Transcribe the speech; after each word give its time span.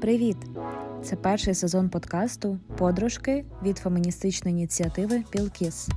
Привіт! 0.00 0.36
Це 1.02 1.16
перший 1.16 1.54
сезон 1.54 1.88
подкасту 1.90 2.58
Подружки 2.78 3.44
від 3.62 3.78
феміністичної 3.78 4.56
ініціативи 4.56 5.24
Пілкіс. 5.30 5.88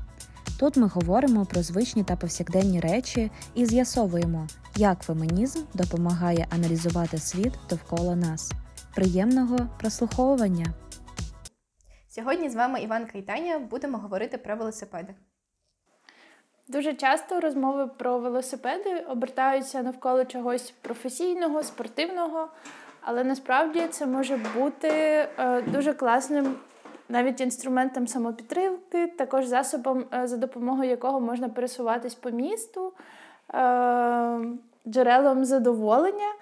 Тут 0.59 0.77
ми 0.77 0.87
говоримо 0.87 1.45
про 1.45 1.63
звичні 1.63 2.03
та 2.03 2.15
повсякденні 2.15 2.79
речі 2.79 3.31
і 3.55 3.65
з'ясовуємо, 3.65 4.47
як 4.75 5.03
фемінізм 5.03 5.59
допомагає 5.73 6.47
аналізувати 6.49 7.17
світ 7.17 7.53
довкола 7.69 8.15
нас. 8.15 8.51
Приємного 8.95 9.57
прослуховування! 9.79 10.65
Сьогодні 12.09 12.49
з 12.49 12.55
вами 12.55 12.81
Іванка 12.81 13.17
і 13.17 13.21
Таня 13.21 13.59
будемо 13.59 13.97
говорити 13.97 14.37
про 14.37 14.55
велосипеди. 14.55 15.13
Дуже 16.71 16.93
часто 16.93 17.39
розмови 17.39 17.89
про 17.97 18.17
велосипеди 18.17 19.05
обертаються 19.09 19.81
навколо 19.81 20.25
чогось 20.25 20.73
професійного, 20.81 21.63
спортивного, 21.63 22.47
але 23.01 23.23
насправді 23.23 23.87
це 23.89 24.05
може 24.05 24.39
бути 24.55 24.89
е, 24.89 25.61
дуже 25.61 25.93
класним 25.93 26.55
навіть 27.09 27.41
інструментом 27.41 28.07
самопідтримки, 28.07 29.07
також 29.07 29.45
засобом, 29.45 30.05
е, 30.13 30.27
за 30.27 30.37
допомогою 30.37 30.89
якого 30.89 31.19
можна 31.19 31.49
пересуватись 31.49 32.15
по 32.15 32.29
місту, 32.29 32.93
е, 33.53 34.39
джерелом 34.87 35.45
задоволення, 35.45 36.33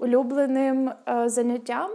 улюбленим 0.00 0.90
заняттям. 1.26 1.90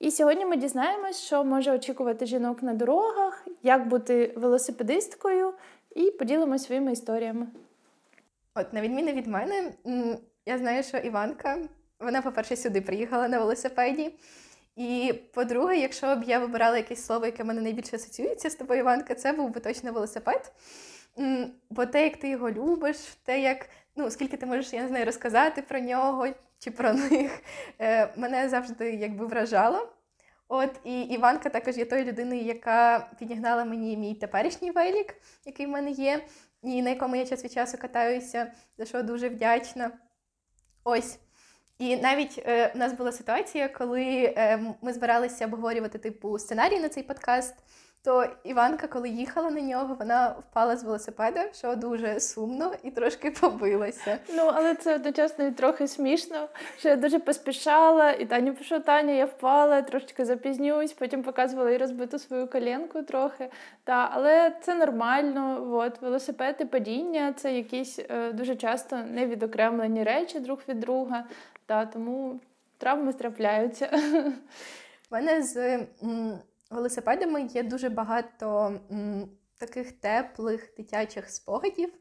І 0.00 0.10
сьогодні 0.10 0.46
ми 0.46 0.56
дізнаємось, 0.56 1.20
що 1.20 1.44
може 1.44 1.72
очікувати 1.72 2.26
жінок 2.26 2.62
на 2.62 2.74
дорогах, 2.74 3.46
як 3.62 3.88
бути 3.88 4.32
велосипедисткою, 4.36 5.52
і 5.94 6.10
поділимося 6.10 6.64
своїми 6.64 6.92
історіями. 6.92 7.46
От, 8.54 8.72
на 8.72 8.80
відміну 8.80 9.12
від 9.12 9.26
мене, 9.26 9.72
я 10.46 10.58
знаю, 10.58 10.82
що 10.82 10.96
Іванка, 10.96 11.58
вона, 12.00 12.22
по-перше, 12.22 12.56
сюди 12.56 12.80
приїхала 12.80 13.28
на 13.28 13.38
велосипеді. 13.38 14.14
І 14.76 15.14
по-друге, 15.34 15.76
якщо 15.76 16.16
б 16.16 16.24
я 16.24 16.38
вибирала 16.38 16.76
якесь 16.76 17.04
слово, 17.04 17.26
яке 17.26 17.44
мене 17.44 17.60
найбільше 17.60 17.96
асоціюється 17.96 18.50
з 18.50 18.54
тобою, 18.54 18.80
Іванка, 18.80 19.14
це 19.14 19.32
був 19.32 19.50
би 19.50 19.60
точно 19.60 19.92
велосипед. 19.92 20.52
Бо 21.70 21.86
те, 21.86 22.04
як 22.04 22.16
ти 22.16 22.28
його 22.28 22.50
любиш, 22.50 22.96
те, 23.24 23.40
як 23.40 23.68
ну, 23.96 24.10
скільки 24.10 24.36
ти 24.36 24.46
можеш 24.46 24.72
я 24.72 24.82
не 24.82 24.88
знаю, 24.88 25.04
розказати 25.04 25.62
про 25.62 25.80
нього 25.80 26.28
чи 26.58 26.70
про 26.70 26.92
них, 26.92 27.42
е, 27.80 28.08
мене 28.16 28.48
завжди 28.48 28.90
якби 28.90 29.26
вражало. 29.26 29.88
От 30.48 30.80
і 30.84 31.00
Іванка 31.00 31.48
також 31.48 31.76
є 31.76 31.84
тою 31.84 32.04
людиною, 32.04 32.40
яка 32.42 33.10
підігнала 33.18 33.64
мені 33.64 33.96
мій 33.96 34.14
теперішній 34.14 34.70
велик, 34.70 35.14
який 35.44 35.66
в 35.66 35.68
мене 35.68 35.90
є, 35.90 36.24
і 36.62 36.82
на 36.82 36.90
якому 36.90 37.16
я 37.16 37.26
час 37.26 37.44
від 37.44 37.52
часу 37.52 37.78
катаюся, 37.78 38.52
за 38.78 38.84
що 38.84 39.02
дуже 39.02 39.28
вдячна. 39.28 39.90
Ось. 40.84 41.18
І 41.78 41.96
навіть 41.96 42.42
е, 42.46 42.72
у 42.74 42.78
нас 42.78 42.92
була 42.92 43.12
ситуація, 43.12 43.68
коли 43.68 44.34
е, 44.36 44.74
ми 44.82 44.92
збиралися 44.92 45.44
обговорювати 45.44 45.98
типу 45.98 46.38
сценарій 46.38 46.80
на 46.80 46.88
цей 46.88 47.02
подкаст. 47.02 47.54
То 48.04 48.26
Іванка, 48.44 48.86
коли 48.86 49.08
їхала 49.08 49.50
на 49.50 49.60
нього, 49.60 49.96
вона 49.98 50.28
впала 50.28 50.76
з 50.76 50.84
велосипеда, 50.84 51.52
що 51.52 51.76
дуже 51.76 52.20
сумно 52.20 52.72
і 52.82 52.90
трошки 52.90 53.30
побилася. 53.30 54.18
Ну, 54.34 54.50
але 54.54 54.74
це 54.74 54.94
одночасно 54.94 55.44
і 55.44 55.50
трохи 55.50 55.88
смішно, 55.88 56.48
що 56.78 56.88
я 56.88 56.96
дуже 56.96 57.18
поспішала, 57.18 58.10
і 58.10 58.26
Таню 58.26 58.54
пішов, 58.54 58.82
Таня, 58.82 59.12
я 59.12 59.24
впала, 59.24 59.82
трошки 59.82 60.24
запізнююсь, 60.24 60.92
потім 60.92 61.22
показувала 61.22 61.70
і 61.70 61.76
розбиту 61.76 62.18
свою 62.18 62.46
коленку 62.46 63.02
трохи. 63.02 63.50
Та, 63.84 64.10
Але 64.12 64.52
це 64.60 64.74
нормально. 64.74 65.68
От, 65.72 66.02
велосипед 66.02 66.56
і 66.60 66.64
падіння 66.64 67.32
це 67.32 67.52
якісь 67.52 67.98
е, 67.98 68.32
дуже 68.32 68.56
часто 68.56 68.96
невідокремлені 68.96 70.02
речі 70.02 70.40
друг 70.40 70.58
від 70.68 70.80
друга. 70.80 71.24
Та, 71.66 71.86
Тому 71.86 72.40
травми 72.78 73.12
трапляються. 73.12 73.90
У 75.10 75.14
мене 75.14 75.42
з 75.42 75.78
велосипедами 76.74 77.42
є 77.42 77.62
дуже 77.62 77.88
багато 77.88 78.78
м, 78.90 79.28
таких 79.58 79.92
теплих 79.92 80.74
дитячих 80.76 81.30
спогадів. 81.30 81.92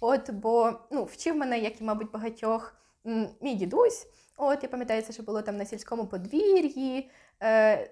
От, 0.00 0.30
Бо 0.30 0.72
ну, 0.90 1.04
вчив 1.04 1.36
мене, 1.36 1.58
як 1.58 1.80
і, 1.80 1.84
мабуть, 1.84 2.10
багатьох 2.10 2.74
м, 3.06 3.28
мій 3.40 3.54
дідусь. 3.54 4.06
От, 4.36 4.62
Я 4.62 4.68
пам'ятаю, 4.68 5.02
це 5.02 5.12
що 5.12 5.22
було 5.22 5.42
там 5.42 5.56
на 5.56 5.64
сільському 5.64 6.06
подвір'ї. 6.06 7.10
Е, 7.42 7.90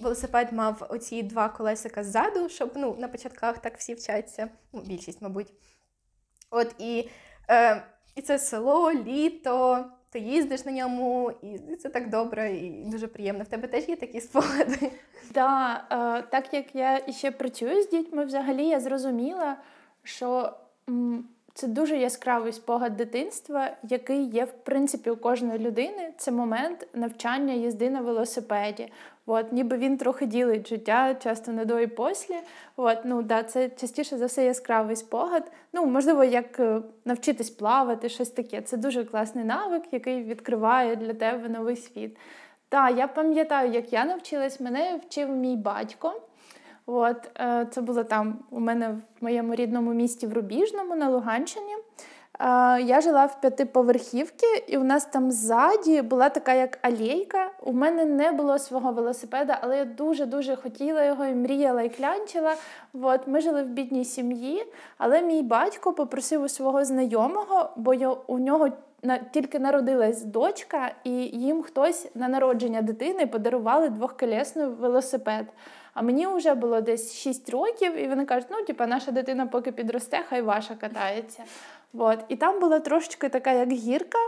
Велосипед 0.00 0.52
мав 0.52 0.86
оці 0.90 1.22
два 1.22 1.48
колесика 1.48 2.04
ззаду, 2.04 2.48
щоб 2.48 2.72
ну, 2.76 2.96
на 2.98 3.08
початках 3.08 3.58
так 3.58 3.78
всі 3.78 3.94
вчаться, 3.94 4.48
ну, 4.72 4.80
більшість, 4.80 5.22
мабуть. 5.22 5.52
От, 6.50 6.74
І 6.78 7.08
е, 7.50 7.84
і 8.14 8.22
це 8.22 8.38
село, 8.38 8.92
літо, 8.92 9.84
ти 10.14 10.20
їздиш 10.20 10.64
на 10.64 10.72
ньому, 10.72 11.32
і 11.42 11.76
це 11.76 11.88
так 11.88 12.10
добре 12.10 12.52
і 12.52 12.70
дуже 12.86 13.06
приємно. 13.08 13.44
В 13.44 13.46
тебе 13.46 13.68
теж 13.68 13.88
є 13.88 13.96
такі 13.96 14.20
спогади. 14.20 14.90
Да, 15.34 15.84
е, 15.90 16.22
так 16.30 16.54
як 16.54 16.74
я 16.74 17.00
ще 17.12 17.30
працюю 17.30 17.82
з 17.82 17.88
дітьми, 17.88 18.24
взагалі 18.24 18.66
я 18.66 18.80
зрозуміла, 18.80 19.56
що 20.02 20.52
це 21.54 21.66
дуже 21.66 21.96
яскравий 21.96 22.52
спогад 22.52 22.96
дитинства, 22.96 23.70
який 23.82 24.24
є 24.24 24.44
в 24.44 24.52
принципі 24.52 25.10
у 25.10 25.16
кожної 25.16 25.58
людини. 25.58 26.12
Це 26.16 26.30
момент 26.30 26.88
навчання 26.94 27.54
їзди 27.54 27.90
на 27.90 28.00
велосипеді. 28.00 28.92
От, 29.26 29.52
ніби 29.52 29.76
він 29.76 29.96
трохи 29.96 30.26
ділить 30.26 30.68
життя, 30.68 31.14
часто 31.14 31.52
не 31.52 31.64
до 31.64 31.80
і 31.80 31.86
після. 31.86 32.36
От, 32.76 32.98
ну, 33.04 33.22
да, 33.22 33.42
Це 33.42 33.68
частіше 33.68 34.18
за 34.18 34.26
все 34.26 34.44
яскравий 34.44 34.96
спогад. 34.96 35.52
Ну, 35.72 35.86
Можливо, 35.86 36.24
як 36.24 36.60
е, 36.60 36.82
навчитись 37.04 37.50
плавати, 37.50 38.08
щось 38.08 38.30
таке. 38.30 38.62
Це 38.62 38.76
дуже 38.76 39.04
класний 39.04 39.44
навик, 39.44 39.82
який 39.92 40.22
відкриває 40.22 40.96
для 40.96 41.14
тебе 41.14 41.48
новий 41.48 41.76
світ. 41.76 42.16
Так, 42.68 42.98
я 42.98 43.08
пам'ятаю, 43.08 43.72
як 43.72 43.92
я 43.92 44.04
навчилась, 44.04 44.60
мене 44.60 45.00
вчив 45.06 45.28
мій 45.28 45.56
батько. 45.56 46.22
От, 46.86 47.30
е, 47.40 47.66
Це 47.70 47.80
було 47.80 48.04
там 48.04 48.38
у 48.50 48.60
мене 48.60 48.88
в 48.88 49.24
моєму 49.24 49.54
рідному 49.54 49.94
місті 49.94 50.26
в 50.26 50.32
Рубіжному 50.32 50.96
на 50.96 51.08
Луганщині. 51.08 51.74
Я 52.40 53.00
жила 53.00 53.26
в 53.26 53.40
п'ятиповерхівці, 53.40 54.46
і 54.66 54.78
у 54.78 54.84
нас 54.84 55.04
там 55.04 55.30
ззаді 55.30 56.02
була 56.02 56.28
така 56.28 56.54
як 56.54 56.78
алейка. 56.82 57.50
У 57.62 57.72
мене 57.72 58.04
не 58.04 58.32
було 58.32 58.58
свого 58.58 58.92
велосипеда, 58.92 59.58
але 59.60 59.76
я 59.78 59.84
дуже-дуже 59.84 60.56
хотіла 60.56 61.04
його 61.04 61.24
і 61.24 61.34
мріяла 61.34 61.82
і 61.82 61.88
клянчила. 61.88 62.54
От, 63.02 63.20
Ми 63.26 63.40
жили 63.40 63.62
в 63.62 63.66
бідній 63.66 64.04
сім'ї, 64.04 64.66
але 64.98 65.22
мій 65.22 65.42
батько 65.42 65.92
попросив 65.92 66.42
у 66.42 66.48
свого 66.48 66.84
знайомого, 66.84 67.70
бо 67.76 68.18
у 68.26 68.38
нього 68.38 68.68
тільки 69.30 69.58
народилась 69.58 70.24
дочка, 70.24 70.90
і 71.04 71.10
їм 71.10 71.62
хтось 71.62 72.08
на 72.14 72.28
народження 72.28 72.82
дитини 72.82 73.26
подарували 73.26 73.88
двохколесний 73.88 74.66
велосипед. 74.66 75.46
А 75.94 76.02
мені 76.02 76.26
вже 76.26 76.54
було 76.54 76.80
десь 76.80 77.14
6 77.14 77.50
років, 77.50 77.96
і 77.96 78.08
вони 78.08 78.24
кажуть, 78.24 78.48
ну, 78.50 78.64
типа, 78.64 78.86
наша 78.86 79.10
дитина 79.10 79.46
поки 79.46 79.72
підросте, 79.72 80.20
хай 80.28 80.42
ваша 80.42 80.74
катається. 80.74 81.42
От. 81.94 82.18
І 82.28 82.36
там 82.36 82.60
була 82.60 82.80
трошечки 82.80 83.28
така, 83.28 83.52
як 83.52 83.72
гірка. 83.72 84.18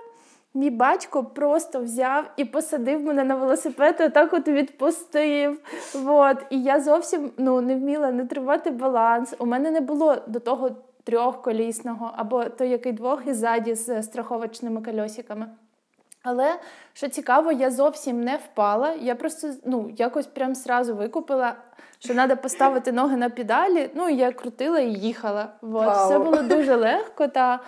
Мій 0.55 0.71
батько 0.71 1.25
просто 1.25 1.81
взяв 1.81 2.31
і 2.37 2.45
посадив 2.45 3.03
мене 3.03 3.25
на 3.25 3.35
велосипед, 3.35 3.97
і 4.01 4.09
так 4.09 4.33
от 4.33 4.49
відпустив. 4.49 5.61
От. 6.07 6.37
І 6.51 6.63
я 6.63 6.81
зовсім 6.81 7.31
ну, 7.37 7.61
не 7.61 7.77
вміла 7.77 8.11
не 8.13 8.27
тримати 8.27 8.71
баланс. 8.71 9.35
У 9.39 9.47
мене 9.47 9.71
не 9.71 9.81
було 9.81 10.17
до 10.27 10.41
того 10.41 10.71
трьохколісного, 11.05 12.13
або 12.17 12.45
той, 12.45 12.69
який 12.69 12.93
двох 12.93 13.27
і 13.27 13.33
ззаді 13.33 13.75
з 13.75 14.03
страховочними 14.03 14.83
кольосиками. 14.83 15.47
Але 16.29 16.59
що 16.93 17.09
цікаво, 17.09 17.53
я 17.53 17.71
зовсім 17.71 18.21
не 18.21 18.37
впала. 18.37 18.95
Я 19.01 19.15
просто 19.15 19.49
ну, 19.65 19.91
якось 19.97 20.27
прям 20.27 20.55
сразу 20.55 20.95
викупила, 20.95 21.55
що 21.99 22.15
треба 22.15 22.37
поставити 22.37 22.93
ноги 22.93 23.17
на 23.17 23.31
педалі. 23.31 23.91
Ну 23.95 24.09
і 24.09 24.17
я 24.17 24.33
крутила 24.33 24.79
і 24.79 24.93
їхала. 24.93 25.49
От. 25.63 25.97
Все 25.97 26.19
було 26.19 26.43
дуже 26.43 26.75
легко. 26.75 27.29
Та 27.29 27.61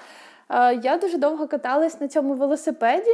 е, 0.48 0.74
я 0.74 0.98
дуже 0.98 1.18
довго 1.18 1.48
каталась 1.48 2.00
на 2.00 2.08
цьому 2.08 2.34
велосипеді. 2.34 3.10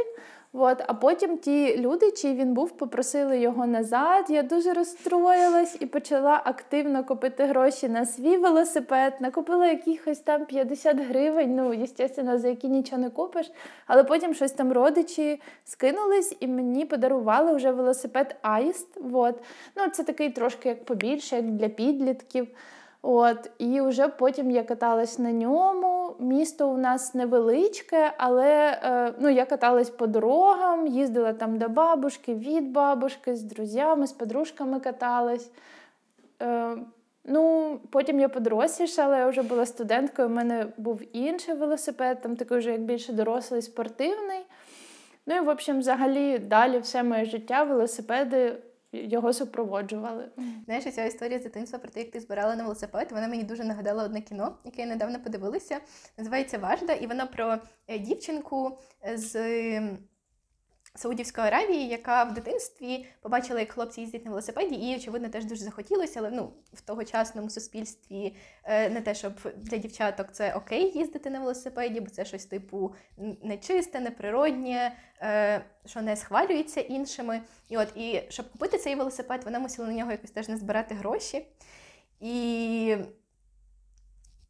От, 0.57 0.83
а 0.87 0.93
потім 0.93 1.37
ті 1.37 1.77
люди, 1.77 2.11
чий 2.11 2.33
він 2.33 2.53
був, 2.53 2.71
попросили 2.71 3.39
його 3.39 3.67
назад. 3.67 4.25
Я 4.29 4.43
дуже 4.43 4.73
розстроїлась 4.73 5.77
і 5.79 5.85
почала 5.85 6.41
активно 6.45 7.03
купити 7.03 7.43
гроші 7.45 7.89
на 7.89 8.05
свій 8.05 8.37
велосипед. 8.37 9.13
Накупила 9.19 9.67
якихось 9.67 10.19
там 10.19 10.45
50 10.45 10.97
гривень. 10.99 11.55
Ну, 11.55 11.87
звісно, 11.97 12.39
за 12.39 12.47
які 12.47 12.67
нічого 12.67 13.01
не 13.01 13.09
купиш. 13.09 13.51
Але 13.87 14.03
потім 14.03 14.33
щось 14.33 14.51
там 14.51 14.71
родичі 14.71 15.41
скинулись 15.63 16.37
і 16.39 16.47
мені 16.47 16.85
подарували 16.85 17.55
вже 17.55 17.71
велосипед 17.71 18.35
Аїст. 18.41 18.97
От. 19.13 19.35
Ну, 19.75 19.89
Це 19.89 20.03
такий 20.03 20.29
трошки 20.29 20.69
як 20.69 20.85
побільше, 20.85 21.35
як 21.35 21.51
для 21.51 21.69
підлітків. 21.69 22.47
От, 23.07 23.51
І 23.57 23.81
вже 23.81 24.07
потім 24.07 24.51
я 24.51 24.63
каталась 24.63 25.19
на 25.19 25.31
ньому. 25.31 26.15
Місто 26.19 26.69
у 26.69 26.77
нас 26.77 27.13
невеличке, 27.13 28.13
але 28.17 28.79
е, 28.83 29.13
ну, 29.19 29.29
я 29.29 29.45
каталась 29.45 29.89
по 29.89 30.07
дорогам, 30.07 30.87
їздила 30.87 31.33
там 31.33 31.57
до 31.57 31.69
бабушки, 31.69 32.35
від 32.35 32.71
бабушки, 32.71 33.35
з 33.35 33.43
друзями, 33.43 34.07
з 34.07 34.11
подружками 34.11 34.79
каталась. 34.79 35.51
Е, 36.41 36.77
ну, 37.23 37.79
Потім 37.89 38.19
я 38.19 38.29
подорослішала, 38.29 39.17
я 39.17 39.27
вже 39.27 39.41
була 39.41 39.65
студенткою, 39.65 40.27
у 40.27 40.31
мене 40.31 40.67
був 40.77 41.01
інший 41.13 41.55
велосипед, 41.55 42.21
там 42.21 42.35
такий 42.35 42.57
вже 42.57 42.71
як 42.71 42.81
більше 42.81 43.13
дорослий, 43.13 43.61
спортивний. 43.61 44.45
Ну 45.25 45.35
і 45.35 45.39
в 45.39 45.49
общем, 45.49 45.79
взагалі, 45.79 46.39
далі 46.39 46.79
все 46.79 47.03
моє 47.03 47.25
життя, 47.25 47.63
велосипеди 47.63 48.55
його 49.03 49.33
супроводжували. 49.33 50.31
Знаєш, 50.65 50.93
ця 50.93 51.05
історія 51.05 51.39
з 51.39 51.43
дитинства 51.43 51.79
про 51.79 51.89
те, 51.89 51.99
як 51.99 52.11
ти 52.11 52.19
збирала 52.19 52.55
на 52.55 52.63
велосипед, 52.63 53.07
вона 53.11 53.27
мені 53.27 53.43
дуже 53.43 53.63
нагадала 53.63 54.03
одне 54.03 54.21
кіно, 54.21 54.57
яке 54.65 54.81
я 54.81 54.87
недавно 54.87 55.19
подивилася. 55.19 55.79
Називається 56.17 56.57
Важда, 56.57 56.93
і 56.93 57.07
вона 57.07 57.25
про 57.25 57.57
е, 57.87 57.99
дівчинку 57.99 58.77
з. 59.15 59.35
Саудівської 60.95 61.47
Аравії, 61.47 61.87
яка 61.87 62.23
в 62.23 62.33
дитинстві 62.33 63.05
побачила, 63.21 63.59
як 63.59 63.71
хлопці 63.71 64.01
їздять 64.01 64.25
на 64.25 64.31
велосипеді, 64.31 64.75
і, 64.75 64.95
очевидно, 64.95 65.29
теж 65.29 65.45
дуже 65.45 65.63
захотілося, 65.63 66.19
але 66.19 66.31
ну, 66.31 66.53
в 66.73 66.81
тогочасному 66.81 67.49
суспільстві 67.49 68.35
е, 68.63 68.89
не 68.89 69.01
те, 69.01 69.15
щоб 69.15 69.33
для 69.57 69.77
дівчаток 69.77 70.31
це 70.31 70.53
окей 70.53 70.91
їздити 70.97 71.29
на 71.29 71.39
велосипеді, 71.39 71.99
бо 71.99 72.09
це 72.09 72.25
щось 72.25 72.45
типу 72.45 72.93
нечисте, 73.43 73.99
неприроднє, 73.99 74.95
е, 75.21 75.65
що 75.85 76.01
не 76.01 76.15
схвалюється 76.15 76.81
іншими. 76.81 77.41
І 77.69 77.77
от, 77.77 77.97
і 77.97 78.23
щоб 78.29 78.51
купити 78.51 78.77
цей 78.77 78.95
велосипед, 78.95 79.43
вона 79.43 79.59
мусила 79.59 79.87
на 79.87 79.93
нього 79.93 80.11
якось 80.11 80.31
теж 80.31 80.49
не 80.49 80.57
збирати 80.57 80.95
гроші. 80.95 81.45
І 82.19 82.97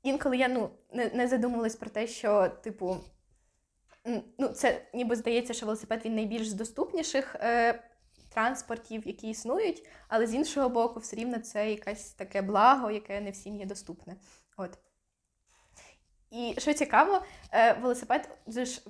інколи 0.04 0.38
я 0.38 0.48
ну, 0.48 0.70
не, 0.94 1.12
не 1.14 1.28
задумувалась 1.28 1.76
про 1.76 1.90
те, 1.90 2.08
що, 2.08 2.48
типу 2.64 2.98
ну, 4.38 4.48
це 4.48 4.82
ніби 4.94 5.16
здається, 5.16 5.54
що 5.54 5.66
велосипед 5.66 6.02
він 6.06 6.16
найбільш 6.16 6.48
з 6.48 6.54
доступніших 6.54 7.36
е, 7.40 7.84
транспортів, 8.30 9.08
які 9.08 9.30
існують, 9.30 9.88
але 10.08 10.28
з 10.28 10.34
іншого 10.34 10.70
боку, 10.70 11.00
все 11.00 11.16
рівно 11.16 11.40
це 11.40 11.70
якесь 11.70 12.12
таке 12.12 12.42
благо, 12.42 12.92
яке 12.92 13.22
не 13.22 13.32
всім 13.32 13.58
є 13.58 13.66
доступне. 13.66 14.16
От. 14.58 14.78
І 16.36 16.56
що 16.58 16.74
цікаво, 16.74 17.22
е, 17.52 17.74
велосипед, 17.74 18.30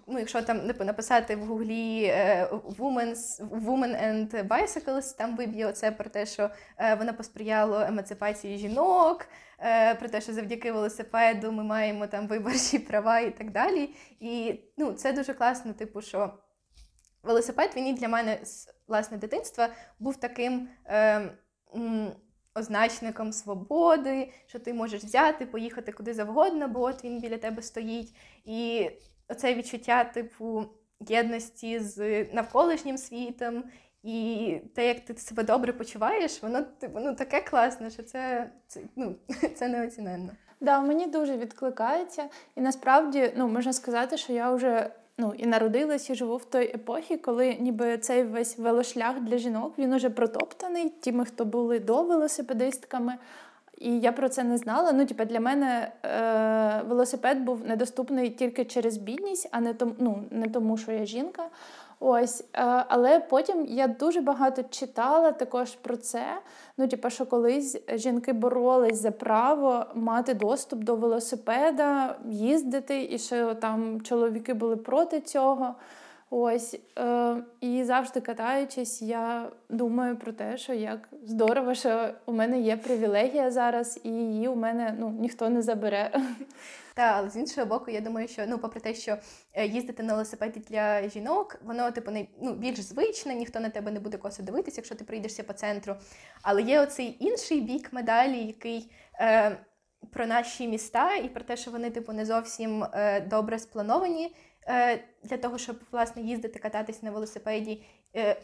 ну, 0.07 0.19
якщо 0.19 0.41
там 0.41 0.67
типу, 0.67 0.83
написати 0.83 1.35
в 1.35 1.45
гуглі 1.45 2.03
е, 2.03 2.49
women 2.79 4.03
and 4.05 4.47
bicycles, 4.47 5.17
там 5.17 5.35
виб'є 5.35 5.67
оце 5.67 5.91
про 5.91 6.09
те, 6.09 6.25
що 6.25 6.49
е, 6.77 6.95
воно 6.95 7.13
посприяло 7.13 7.81
емансипації 7.81 8.57
жінок, 8.57 9.27
про 9.99 10.09
те, 10.09 10.21
що 10.21 10.33
завдяки 10.33 10.71
велосипеду 10.71 11.51
ми 11.51 11.63
маємо 11.63 12.07
там 12.07 12.27
виборчі 12.27 12.79
права 12.79 13.19
і 13.19 13.37
так 13.37 13.51
далі. 13.51 13.95
І 14.19 14.59
ну, 14.77 14.93
це 14.93 15.13
дуже 15.13 15.33
класно, 15.33 15.73
типу, 15.73 16.01
що 16.01 16.33
велосипед 17.23 17.71
він 17.75 17.87
і 17.87 17.93
для 17.93 18.07
мене 18.07 18.39
з 18.43 18.67
власне 18.87 19.17
дитинства 19.17 19.69
був 19.99 20.15
таким. 20.15 20.69
Е, 20.85 21.21
означником 22.55 23.33
свободи, 23.33 24.31
що 24.45 24.59
ти 24.59 24.73
можеш 24.73 25.03
взяти, 25.03 25.45
поїхати 25.45 25.91
куди 25.91 26.13
завгодно, 26.13 26.67
бо 26.67 26.81
от 26.81 27.03
він 27.03 27.19
біля 27.19 27.37
тебе 27.37 27.61
стоїть. 27.61 28.15
І 28.45 28.89
оце 29.27 29.55
відчуття, 29.55 30.03
типу, 30.03 30.65
єдності 30.99 31.79
з 31.79 32.23
навколишнім 32.33 32.97
світом. 32.97 33.63
І 34.03 34.57
те, 34.75 34.87
як 34.87 34.99
ти 34.99 35.17
себе 35.17 35.43
добре 35.43 35.73
почуваєш, 35.73 36.43
воно 36.43 36.61
типу, 36.61 36.99
ну, 36.99 37.15
таке 37.15 37.41
класне, 37.41 37.89
що 37.89 38.03
це 38.03 38.49
це, 38.67 38.81
ну, 38.95 39.15
це 39.55 39.67
неоціненно. 39.67 40.29
Да, 40.59 40.81
мені 40.81 41.07
дуже 41.07 41.37
відкликається. 41.37 42.29
І 42.55 42.61
насправді 42.61 43.33
ну, 43.35 43.47
можна 43.47 43.73
сказати, 43.73 44.17
що 44.17 44.33
я 44.33 44.51
вже 44.51 44.91
ну 45.17 45.33
і 45.37 45.45
народилась, 45.45 46.09
і 46.09 46.15
живу 46.15 46.37
в 46.37 46.45
той 46.45 46.75
епохі, 46.75 47.17
коли 47.17 47.55
ніби 47.59 47.97
цей 47.97 48.23
весь 48.23 48.57
велошлях 48.57 49.19
для 49.19 49.37
жінок 49.37 49.73
він 49.77 49.93
уже 49.93 50.09
протоптаний 50.09 50.89
тими, 50.89 51.25
хто 51.25 51.45
були 51.45 51.79
до 51.79 52.03
велосипедистками. 52.03 53.17
І 53.77 53.99
я 53.99 54.11
про 54.11 54.29
це 54.29 54.43
не 54.43 54.57
знала. 54.57 54.91
Ну, 54.91 55.05
типу, 55.05 55.25
для 55.25 55.39
мене 55.39 55.91
е, 56.05 56.81
велосипед 56.87 57.39
був 57.39 57.67
недоступний 57.67 58.29
тільки 58.29 58.65
через 58.65 58.97
бідність, 58.97 59.49
а 59.51 59.59
не 59.59 59.73
тому, 59.73 59.95
ну, 59.99 60.23
не 60.31 60.47
тому, 60.47 60.77
що 60.77 60.91
я 60.91 61.05
жінка. 61.05 61.43
Ось, 61.99 62.41
е, 62.41 62.45
але 62.87 63.19
потім 63.19 63.65
я 63.65 63.87
дуже 63.87 64.21
багато 64.21 64.63
читала 64.63 65.31
також 65.31 65.75
про 65.75 65.97
це. 65.97 66.25
Ну, 66.77 66.87
типу, 66.87 67.09
що 67.09 67.25
колись 67.25 67.77
жінки 67.93 68.33
боролись 68.33 68.97
за 68.97 69.11
право 69.11 69.85
мати 69.93 70.33
доступ 70.33 70.83
до 70.83 70.95
велосипеда, 70.95 72.15
їздити, 72.29 73.07
і 73.11 73.17
що 73.17 73.55
там 73.55 74.01
чоловіки 74.01 74.53
були 74.53 74.75
проти 74.75 75.21
цього. 75.21 75.75
Ось 76.29 76.79
е, 76.99 77.35
і 77.61 77.83
завжди 77.83 78.21
катаючись, 78.21 79.01
я 79.01 79.47
думаю 79.69 80.17
про 80.17 80.31
те, 80.31 80.57
що 80.57 80.73
як 80.73 81.09
здорово, 81.25 81.73
що 81.73 82.09
у 82.25 82.33
мене 82.33 82.59
є 82.59 82.77
привілегія 82.77 83.51
зараз, 83.51 83.99
і 84.03 84.09
її 84.09 84.47
у 84.47 84.55
мене 84.55 84.95
ну 84.99 85.09
ніхто 85.19 85.49
не 85.49 85.61
забере. 85.61 86.11
Так, 86.95 87.15
але 87.17 87.29
з 87.29 87.35
іншого 87.35 87.67
боку, 87.67 87.91
я 87.91 88.01
думаю, 88.01 88.27
що 88.27 88.45
ну, 88.47 88.59
попри 88.59 88.79
те, 88.79 88.93
що 88.93 89.17
е, 89.53 89.67
їздити 89.67 90.03
на 90.03 90.13
велосипеді 90.13 90.59
для 90.59 91.09
жінок, 91.09 91.59
воно 91.63 91.91
типу 91.91 92.11
не 92.11 92.27
ну, 92.41 92.53
більш 92.53 92.79
звичне, 92.79 93.35
ніхто 93.35 93.59
на 93.59 93.69
тебе 93.69 93.91
не 93.91 93.99
буде 93.99 94.17
косо 94.17 94.43
дивитися, 94.43 94.75
якщо 94.77 94.95
ти 94.95 95.03
прийдешся 95.03 95.43
по 95.43 95.53
центру. 95.53 95.95
Але 96.41 96.61
є 96.61 96.81
оцей 96.81 97.17
інший 97.19 97.61
бік 97.61 97.93
медалі, 97.93 98.37
який. 98.37 98.91
Е, 99.19 99.57
про 100.13 100.27
наші 100.27 100.67
міста 100.67 101.15
і 101.15 101.29
про 101.29 101.43
те, 101.43 101.57
що 101.57 101.71
вони 101.71 101.89
типу 101.89 102.13
не 102.13 102.25
зовсім 102.25 102.83
е, 102.83 103.21
добре 103.21 103.59
сплановані 103.59 104.35
е, 104.67 105.03
для 105.23 105.37
того, 105.37 105.57
щоб 105.57 105.79
власне 105.91 106.21
їздити, 106.21 106.59
кататись 106.59 107.03
на 107.03 107.11
велосипеді. 107.11 107.83
Е, 108.15 108.35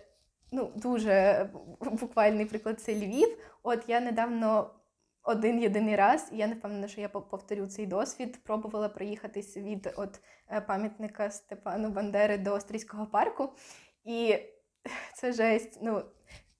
ну, 0.51 0.71
дуже 0.75 1.49
буквальний 1.81 2.45
приклад 2.45 2.81
це 2.81 2.95
Львів. 2.95 3.37
От 3.63 3.83
я 3.87 3.99
недавно 3.99 4.69
один 5.23 5.59
єдиний 5.59 5.95
раз, 5.95 6.29
і 6.31 6.37
я 6.37 6.47
не 6.47 6.55
впевнена, 6.55 6.87
що 6.87 7.01
я 7.01 7.09
повторю 7.09 7.67
цей 7.67 7.85
досвід. 7.85 8.43
Пробувала 8.43 8.89
проїхатись 8.89 9.57
від 9.57 9.93
от 9.97 10.19
е, 10.51 10.61
пам'ятника 10.61 11.31
Степану 11.31 11.89
Бандери 11.89 12.37
до 12.37 12.53
Австрійського 12.53 13.07
парку. 13.07 13.49
І 14.03 14.37
це 15.15 15.33
жесть. 15.33 15.79
Ну, 15.81 16.03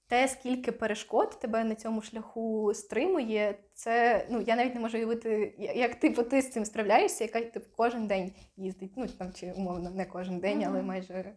те, 0.07 0.27
скільки 0.27 0.71
перешкод 0.71 1.39
тебе 1.39 1.63
на 1.63 1.75
цьому 1.75 2.01
шляху 2.01 2.73
стримує, 2.73 3.59
це 3.73 4.25
ну 4.29 4.41
я 4.41 4.55
навіть 4.55 4.75
не 4.75 4.81
можу 4.81 4.97
уявити, 4.97 5.55
як 5.75 5.95
типу, 5.95 6.23
ти 6.23 6.41
з 6.41 6.51
цим 6.51 6.65
справляєшся, 6.65 7.23
яка 7.23 7.41
типу, 7.41 7.65
кожен 7.77 8.07
день 8.07 8.33
їздить. 8.57 8.93
Ну 8.95 9.07
там 9.07 9.33
чи 9.33 9.51
умовно 9.51 9.89
не 9.89 10.05
кожен 10.05 10.39
день, 10.39 10.63
але 10.63 10.81
майже 10.81 11.35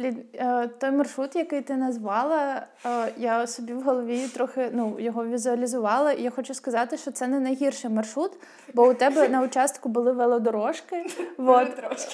Блін, 0.00 0.22
е, 0.34 0.68
той 0.78 0.90
маршрут, 0.90 1.36
який 1.36 1.60
ти 1.60 1.76
назвала, 1.76 2.66
е, 2.86 3.12
я 3.16 3.46
собі 3.46 3.72
в 3.72 3.82
голові 3.82 4.28
трохи 4.34 4.70
ну, 4.72 4.96
його 4.98 5.26
візуалізувала, 5.26 6.12
і 6.12 6.22
я 6.22 6.30
хочу 6.30 6.54
сказати, 6.54 6.96
що 6.96 7.10
це 7.10 7.26
не 7.26 7.40
найгірший 7.40 7.90
маршрут, 7.90 8.32
бо 8.74 8.88
у 8.88 8.94
тебе 8.94 9.28
на 9.28 9.42
участку 9.42 9.88
були 9.88 10.12
велодорожки. 10.12 11.06
Вот. 11.36 11.68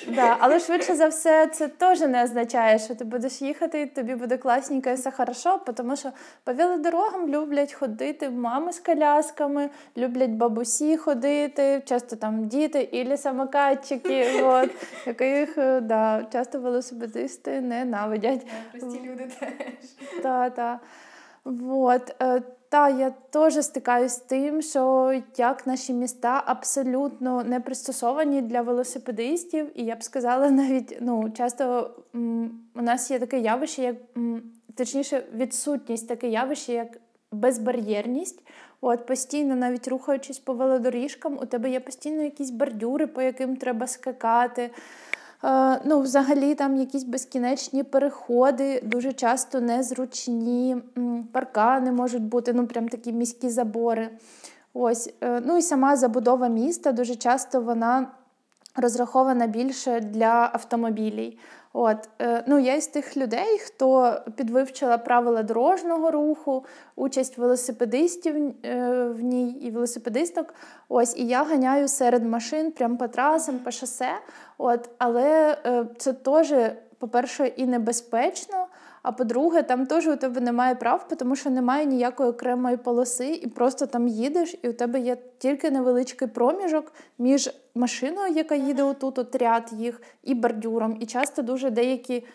Да, 0.08 0.36
Але 0.38 0.60
швидше 0.60 0.94
за 0.94 1.08
все, 1.08 1.46
це 1.46 1.68
теж 1.68 2.00
не 2.00 2.24
означає, 2.24 2.78
що 2.78 2.94
ти 2.94 3.04
будеш 3.04 3.42
їхати, 3.42 3.80
і 3.80 3.86
тобі 3.86 4.14
буде 4.14 4.36
класненько 4.36 4.90
і 4.90 4.94
все 4.94 5.10
хорошо, 5.10 5.60
тому 5.74 5.96
що 5.96 6.10
по 6.44 6.52
велодорогам 6.52 7.28
люблять 7.28 7.72
ходити 7.72 8.30
мами 8.30 8.72
з 8.72 8.80
колясками, 8.80 9.70
люблять 9.96 10.30
бабусі 10.30 10.96
ходити, 10.96 11.82
часто 11.84 12.16
там 12.16 12.46
діти 12.46 12.88
і 12.92 13.16
самокатчики, 13.16 14.26
от, 14.44 14.70
яких 15.06 15.58
е, 15.58 15.80
да, 15.80 16.26
часто 16.32 16.58
велосипедисти 16.58 17.60
ненавидять. 17.84 18.46
Прості 18.72 19.00
люди 19.04 19.30
теж. 19.40 19.50
Так, 20.22 20.54
так. 20.54 20.80
Вот. 21.44 22.14
Е, 22.22 22.42
та, 22.68 22.88
я 22.88 23.10
теж 23.10 23.64
стикаюся 23.64 24.14
з 24.14 24.18
тим, 24.18 24.62
що 24.62 25.12
як 25.36 25.66
наші 25.66 25.92
міста 25.92 26.42
абсолютно 26.46 27.44
не 27.44 27.60
пристосовані 27.60 28.42
для 28.42 28.62
велосипедистів, 28.62 29.80
і 29.80 29.84
я 29.84 29.96
б 29.96 30.02
сказала, 30.02 30.50
навіть 30.50 30.98
ну, 31.00 31.30
часто 31.30 31.90
м, 32.14 32.60
у 32.74 32.82
нас 32.82 33.10
є 33.10 33.18
таке 33.18 33.38
явище, 33.40 33.82
як 33.82 33.96
м, 34.16 34.42
точніше, 34.74 35.22
відсутність 35.34 36.08
таке 36.08 36.28
явище, 36.28 36.72
як 36.72 36.98
безбар'єрність. 37.32 38.42
От 38.80 39.06
Постійно, 39.06 39.56
навіть 39.56 39.88
рухаючись 39.88 40.38
по 40.38 40.54
велодоріжкам, 40.54 41.38
у 41.42 41.46
тебе 41.46 41.70
є 41.70 41.80
постійно 41.80 42.22
якісь 42.22 42.50
бордюри, 42.50 43.06
по 43.06 43.22
яким 43.22 43.56
треба 43.56 43.86
скакати. 43.86 44.70
Е, 45.46 45.80
ну, 45.84 46.00
Взагалі 46.00 46.54
там 46.54 46.76
якісь 46.76 47.04
безкінечні 47.04 47.82
переходи, 47.82 48.80
дуже 48.84 49.12
часто 49.12 49.60
незручні, 49.60 50.76
паркани 51.32 51.92
можуть 51.92 52.22
бути, 52.22 52.52
ну 52.52 52.66
прям 52.66 52.88
такі 52.88 53.12
міські 53.12 53.50
забори. 53.50 54.10
Ось. 54.74 55.14
Е, 55.20 55.42
ну 55.46 55.56
І 55.56 55.62
сама 55.62 55.96
забудова 55.96 56.48
міста 56.48 56.92
дуже 56.92 57.14
часто 57.14 57.60
вона 57.60 58.06
розрахована 58.76 59.46
більше 59.46 60.00
для 60.00 60.50
автомобілів. 60.52 61.38
От, 61.78 62.08
е, 62.20 62.44
ну 62.46 62.58
Я 62.58 62.74
із 62.74 62.86
тих 62.86 63.16
людей, 63.16 63.58
хто 63.58 64.20
підвивчила 64.36 64.98
правила 64.98 65.42
дорожнього 65.42 66.10
руху, 66.10 66.64
участь 66.96 67.38
велосипедистів 67.38 68.54
е, 68.64 69.04
в 69.04 69.20
ній 69.20 69.50
і 69.50 69.70
велосипедисток. 69.70 70.54
Ось, 70.88 71.16
І 71.16 71.26
я 71.26 71.44
ганяю 71.44 71.88
серед 71.88 72.24
машин, 72.24 72.72
прямо 72.72 72.96
по 72.96 73.08
трасам, 73.08 73.58
по 73.58 73.70
шосе. 73.70 74.10
От, 74.58 74.90
Але 74.98 75.58
е, 75.66 75.86
це 75.96 76.12
теж, 76.12 76.54
по-перше, 76.98 77.46
і 77.46 77.66
небезпечно. 77.66 78.65
А 79.06 79.12
по-друге, 79.12 79.62
там 79.62 79.86
теж 79.86 80.06
у 80.06 80.16
тебе 80.16 80.40
немає 80.40 80.74
прав, 80.74 81.08
тому 81.18 81.36
що 81.36 81.50
немає 81.50 81.86
ніякої 81.86 82.30
окремої 82.30 82.76
полоси, 82.76 83.28
і 83.28 83.46
просто 83.46 83.86
там 83.86 84.08
їдеш, 84.08 84.54
і 84.62 84.68
у 84.68 84.72
тебе 84.72 85.00
є 85.00 85.16
тільки 85.38 85.70
невеличкий 85.70 86.28
проміжок 86.28 86.92
між 87.18 87.50
машиною, 87.74 88.34
яка 88.34 88.54
їде 88.54 88.82
отут, 88.82 89.18
от 89.18 89.36
ряд 89.36 89.70
їх, 89.72 90.02
і 90.22 90.34
бордюром. 90.34 90.96
І 91.00 91.06
часто 91.06 91.42
дуже 91.42 91.70
деякі 91.70 92.26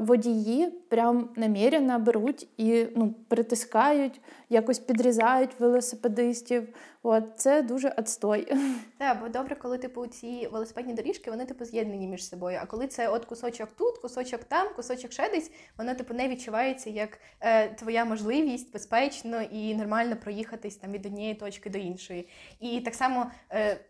водії 0.00 0.66
прям 0.66 1.28
намірено 1.36 1.98
беруть 1.98 2.48
і 2.56 2.86
ну, 2.96 3.14
притискають, 3.28 4.20
якось 4.48 4.78
підрізають 4.78 5.50
велосипедистів. 5.58 6.68
От 7.02 7.24
це 7.36 7.62
дуже 7.62 7.94
отстой. 7.98 8.52
Так, 8.98 9.20
бо 9.20 9.28
добре, 9.28 9.56
коли 9.56 9.78
типу 9.78 10.06
ці 10.06 10.48
велосипедні 10.52 10.94
доріжки, 10.94 11.30
вони 11.30 11.44
типу 11.44 11.64
з'єднані 11.64 12.06
між 12.06 12.28
собою. 12.28 12.58
А 12.62 12.66
коли 12.66 12.86
це 12.86 13.08
от 13.08 13.24
кусочок 13.24 13.68
тут, 13.78 13.98
кусочок 13.98 14.44
там, 14.44 14.68
кусочок 14.76 15.12
ще 15.12 15.30
десь, 15.30 15.50
воно 15.78 15.94
типу 15.94 16.14
не 16.14 16.28
відчувається 16.28 16.90
як 16.90 17.18
е, 17.40 17.68
твоя 17.68 18.04
можливість 18.04 18.72
безпечно 18.72 19.42
і 19.42 19.74
нормально 19.74 20.16
проїхатись 20.16 20.76
там 20.76 20.92
від 20.92 21.06
однієї 21.06 21.34
точки 21.34 21.70
до 21.70 21.78
іншої. 21.78 22.28
І 22.60 22.80
так 22.80 22.94
само. 22.94 23.30
Е, 23.52 23.80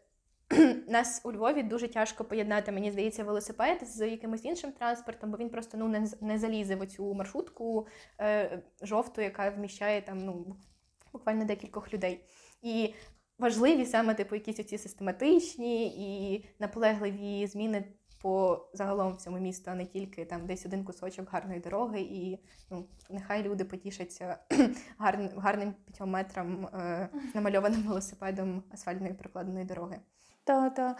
нас 0.89 1.21
у 1.25 1.33
Львові 1.33 1.63
дуже 1.63 1.89
тяжко 1.89 2.25
поєднати, 2.25 2.73
мені 2.73 2.91
здається, 2.91 3.25
велосипед 3.25 3.79
з 3.83 4.09
якимось 4.09 4.45
іншим 4.45 4.73
транспортом, 4.73 5.31
бо 5.31 5.37
він 5.37 5.51
просто 5.51 5.79
ну 5.79 5.89
не 5.89 6.07
не 6.21 6.39
залізе 6.39 6.77
в 6.77 6.81
оцю 6.81 7.15
маршрутку 7.15 7.87
е, 8.21 8.63
жовту, 8.83 9.21
яка 9.21 9.51
вміщає 9.51 10.03
там 10.03 10.19
ну 10.19 10.57
буквально 11.13 11.45
декількох 11.45 11.95
людей. 11.95 12.25
І 12.63 12.95
важливі 13.39 13.87
саме 13.87 14.15
типу 14.15 14.35
якісь 14.35 14.61
оці 14.61 14.79
систематичні 14.79 15.87
і 15.87 16.45
наполегливі 16.59 17.47
зміни 17.47 17.85
по 18.23 18.67
загалом 18.73 19.15
всьому 19.15 19.39
місту, 19.39 19.71
а 19.71 19.75
не 19.75 19.87
тільки 19.87 20.25
там 20.25 20.47
десь 20.47 20.67
один 20.67 20.85
кусочок 20.85 21.31
гарної 21.31 21.61
дороги, 21.61 22.01
і 22.01 22.39
ну 22.71 22.87
нехай 23.11 23.43
люди 23.43 23.65
потішаться 23.65 24.39
гарним 24.99 25.31
гарним 25.37 25.73
п'ятьом 25.73 26.11
метрам 26.11 26.67
е, 26.67 27.09
намальованим 27.35 27.83
велосипедом 27.83 28.63
асфальтної 28.73 29.15
прокладеної 29.15 29.65
дороги. 29.65 30.01
Так, 30.45 30.75
так. 30.75 30.97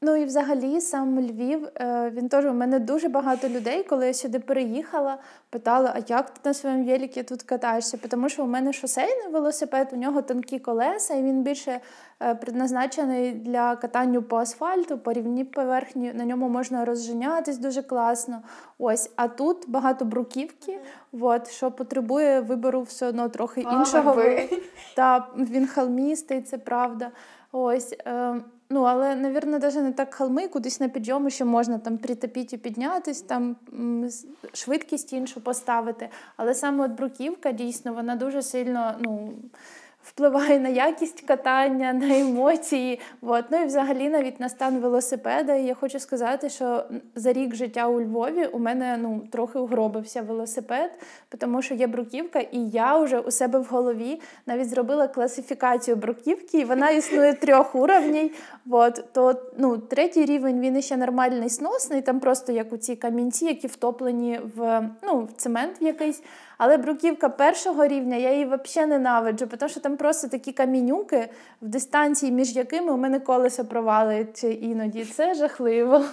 Ну 0.00 0.16
і 0.16 0.24
взагалі 0.24 0.80
сам 0.80 1.20
Львів, 1.20 1.68
е, 1.74 2.10
він 2.10 2.28
теж 2.28 2.44
у 2.44 2.52
мене 2.52 2.78
дуже 2.78 3.08
багато 3.08 3.48
людей, 3.48 3.82
коли 3.82 4.06
я 4.06 4.14
сюди 4.14 4.38
переїхала, 4.38 5.18
питали, 5.50 5.90
а 5.94 5.98
як 6.08 6.30
ти 6.30 6.40
на 6.44 6.54
своєму 6.54 6.84
великі 6.84 7.22
тут 7.22 7.42
катаєшся? 7.42 7.98
Тому 8.08 8.28
що 8.28 8.44
у 8.44 8.46
мене 8.46 8.72
шосейний 8.72 9.28
велосипед, 9.32 9.88
у 9.92 9.96
нього 9.96 10.22
тонкі 10.22 10.58
колеса, 10.58 11.14
і 11.14 11.22
він 11.22 11.42
більше 11.42 11.80
е, 12.22 12.34
предназначений 12.34 13.32
для 13.32 13.76
катання 13.76 14.20
по 14.20 14.36
асфальту, 14.36 14.98
по 14.98 15.12
рівній 15.12 15.44
поверхні. 15.44 16.12
На 16.12 16.24
ньому 16.24 16.48
можна 16.48 16.84
розженятись 16.84 17.58
дуже 17.58 17.82
класно. 17.82 18.42
Ось, 18.78 19.10
а 19.16 19.28
тут 19.28 19.64
багато 19.68 20.04
бруківки, 20.04 20.78
от, 21.20 21.50
що 21.50 21.70
потребує 21.70 22.40
вибору 22.40 22.82
все 22.82 23.06
одно 23.06 23.28
трохи 23.28 23.60
іншого. 23.60 24.22
Та 24.96 25.26
він 25.36 25.68
холмістий, 25.68 26.42
це 26.42 26.58
правда. 26.58 27.10
Ось. 27.52 27.96
Ну, 28.70 28.82
але, 28.82 29.14
навірно, 29.14 29.58
навіть 29.58 29.76
не 29.76 29.92
так 29.92 30.14
холми, 30.14 30.48
кудись 30.48 30.80
на 30.80 30.88
підйому 30.88 31.30
ще 31.30 31.44
можна 31.44 31.78
там 31.78 31.98
притопіти 31.98 32.56
і 32.56 32.58
піднятись, 32.58 33.20
там 33.20 33.56
швидкість 34.52 35.12
іншу 35.12 35.40
поставити. 35.40 36.08
Але 36.36 36.54
саме 36.54 36.84
от 36.84 36.90
бруківка 36.90 37.52
дійсно 37.52 37.94
вона 37.94 38.16
дуже 38.16 38.42
сильно 38.42 38.94
ну, 39.00 39.32
впливає 40.06 40.58
на 40.58 40.68
якість 40.68 41.20
катання, 41.20 41.92
на 41.92 42.18
емоції. 42.18 43.00
От. 43.22 43.44
Ну 43.50 43.62
і 43.62 43.66
взагалі 43.66 44.08
навіть 44.08 44.40
на 44.40 44.48
стан 44.48 44.78
велосипеда. 44.78 45.54
І 45.54 45.64
я 45.64 45.74
хочу 45.74 45.98
сказати, 45.98 46.48
що 46.48 46.84
за 47.14 47.32
рік 47.32 47.54
життя 47.54 47.88
у 47.88 48.00
Львові 48.00 48.46
у 48.46 48.58
мене 48.58 48.98
ну, 49.02 49.22
трохи 49.32 49.58
угробився 49.58 50.22
велосипед, 50.22 50.90
тому 51.38 51.62
що 51.62 51.74
є 51.74 51.86
бруківка, 51.86 52.40
і 52.40 52.58
я 52.68 52.98
вже 52.98 53.18
у 53.18 53.30
себе 53.30 53.58
в 53.58 53.64
голові 53.64 54.20
навіть 54.46 54.68
зробила 54.68 55.08
класифікацію 55.08 55.96
бруківки, 55.96 56.58
і 56.58 56.64
вона 56.64 56.90
існує 56.90 57.34
трьох 57.34 57.74
уровнів. 57.74 58.30
От. 58.70 59.04
То 59.12 59.34
ну, 59.58 59.78
третій 59.78 60.24
рівень 60.24 60.60
він 60.60 60.82
ще 60.82 60.96
нормальний 60.96 61.50
сносний, 61.50 62.02
там 62.02 62.20
просто 62.20 62.52
як 62.52 62.72
у 62.72 62.76
ці 62.76 62.96
камінці, 62.96 63.44
які 63.44 63.66
втоплені 63.66 64.40
в, 64.56 64.90
ну, 65.02 65.20
в 65.20 65.32
цемент 65.32 65.76
якийсь. 65.80 66.22
Але 66.58 66.76
бруківка 66.76 67.28
першого 67.28 67.86
рівня 67.86 68.16
я 68.16 68.32
її 68.32 68.44
взагалі 68.44 68.90
ненавиджу, 68.90 69.46
тому 69.58 69.70
що 69.70 69.80
там 69.80 69.96
просто 69.96 70.28
такі 70.28 70.52
камінюки 70.52 71.28
в 71.62 71.68
дистанції, 71.68 72.32
між 72.32 72.56
якими 72.56 72.92
у 72.92 72.96
мене 72.96 73.20
колесо 73.20 73.64
провалить 73.64 74.44
іноді. 74.44 75.04
Це 75.04 75.34
жахливо. 75.34 76.04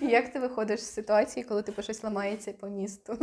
Як 0.00 0.28
ти 0.28 0.38
виходиш 0.38 0.80
з 0.80 0.94
ситуації, 0.94 1.44
коли 1.44 1.62
типу, 1.62 1.82
щось 1.82 2.04
ламається 2.04 2.52
по 2.60 2.66
місту? 2.66 3.16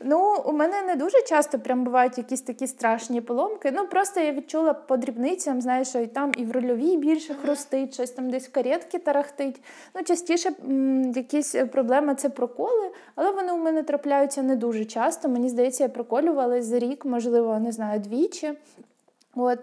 Ну, 0.00 0.36
у 0.44 0.52
мене 0.52 0.82
не 0.82 0.96
дуже 0.96 1.22
часто 1.22 1.58
прям 1.58 1.84
бувають 1.84 2.18
якісь 2.18 2.40
такі 2.40 2.66
страшні 2.66 3.20
поломки. 3.20 3.70
Ну, 3.74 3.86
просто 3.86 4.20
я 4.20 4.32
відчула 4.32 4.74
по 4.74 4.96
дрібницям, 4.96 5.60
знаєш, 5.60 5.88
що 5.88 5.98
і 6.00 6.06
там 6.06 6.32
і 6.36 6.44
в 6.44 6.52
рульовій 6.52 6.96
більше 6.96 7.34
хрустить, 7.34 7.94
щось 7.94 8.10
там 8.10 8.30
десь 8.30 8.48
в 8.48 8.52
каретки 8.52 8.98
тарахтить. 8.98 9.60
Ну, 9.94 10.02
частіше 10.02 10.52
м- 10.64 11.10
якісь 11.10 11.54
проблеми 11.72 12.14
це 12.14 12.28
проколи, 12.28 12.90
але 13.14 13.30
вони 13.30 13.52
у 13.52 13.56
мене 13.58 13.82
трапляються 13.82 14.42
не 14.42 14.56
дуже 14.56 14.84
часто. 14.84 15.28
Мені 15.28 15.48
здається, 15.48 15.82
я 15.84 15.88
проколювалась 15.88 16.64
за 16.64 16.78
рік, 16.78 17.04
можливо, 17.04 17.58
не 17.58 17.72
знаю, 17.72 18.00
двічі. 18.00 18.52
От. 19.34 19.58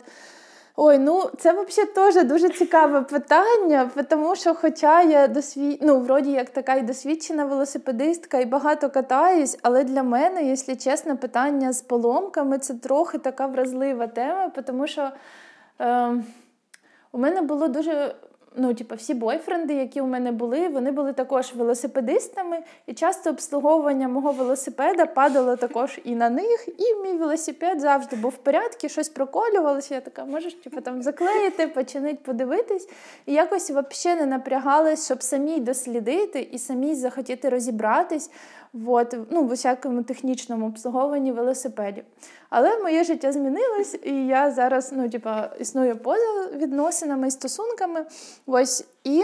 Ой, 0.76 1.00
ну 1.00 1.30
це 1.38 1.52
взагалі 1.52 1.92
теж 1.94 2.26
дуже 2.26 2.50
цікаве 2.50 3.02
питання, 3.02 3.90
тому 4.10 4.36
що, 4.36 4.56
хоча 4.56 5.02
я 5.02 5.28
досвід... 5.28 5.80
ну, 5.82 6.00
вроді 6.00 6.32
як 6.32 6.50
така 6.50 6.76
і 6.76 6.82
досвідчена 6.82 7.46
велосипедистка 7.46 8.40
і 8.40 8.46
багато 8.46 8.90
катаюсь, 8.90 9.60
але 9.62 9.84
для 9.84 10.04
мене, 10.04 10.44
якщо 10.44 10.76
чесно, 10.76 11.18
питання 11.18 11.74
з 11.74 11.82
поломками 11.82 12.58
це 12.58 12.74
трохи 12.74 13.18
така 13.18 13.48
вразлива 13.48 14.08
тема, 14.08 14.50
тому 14.50 14.88
що 14.88 15.10
е, 15.82 16.14
у 17.12 17.18
мене 17.18 17.42
було 17.42 17.68
дуже 17.68 18.16
ну, 18.56 18.74
типу, 18.74 18.96
всі 18.96 19.14
бойфренди, 19.14 19.74
які 19.74 20.02
у 20.02 20.08
мене 20.08 20.32
були, 20.32 20.68
вони 20.68 20.92
були 20.92 21.14
також 21.14 21.54
велосипедистами, 21.54 22.60
і 22.88 22.94
часто 22.94 23.30
обслуговування 23.30 24.08
мого 24.08 24.32
велосипеда 24.32 25.06
падало 25.06 25.56
також 25.56 26.00
і 26.04 26.16
на 26.16 26.30
них, 26.30 26.68
і 26.78 26.96
мій 26.96 27.18
велосипед 27.18 27.80
завжди 27.80 28.16
був 28.16 28.32
в 28.32 28.38
порядку, 28.38 28.90
щось 28.90 29.10
проколювалося. 29.10 29.96
Я 29.96 30.02
така, 30.02 30.26
можеш 30.26 30.54
типу, 30.54 30.82
там 30.82 31.02
заклеїти, 31.02 31.68
починити, 31.68 32.20
подивитись. 32.26 32.90
І 33.26 33.34
якось 33.34 33.72
взагалі 33.72 34.20
не 34.20 34.26
напрягалась, 34.26 35.06
щоб 35.06 35.24
самій 35.24 35.60
дослідити 35.60 36.48
і 36.52 36.58
самій 36.58 36.96
захотіти 36.96 37.50
розібратись 37.50 38.30
от, 38.86 39.16
ну, 39.30 39.44
в 39.44 39.52
усякому 39.52 40.04
технічному 40.04 40.66
обслуговуванні 40.66 41.32
велосипедів. 41.32 42.04
Але 42.50 42.80
моє 42.80 43.04
життя 43.04 43.32
змінилось, 43.32 43.98
і 44.04 44.28
я 44.28 44.52
зараз 44.52 44.92
ну, 44.92 45.10
типа, 45.10 45.50
існую 45.60 45.98
поза 45.98 46.48
відносинами 46.56 47.28
і 47.28 47.32
стосунками. 47.32 48.06
Ось, 48.46 48.86
І 49.04 49.24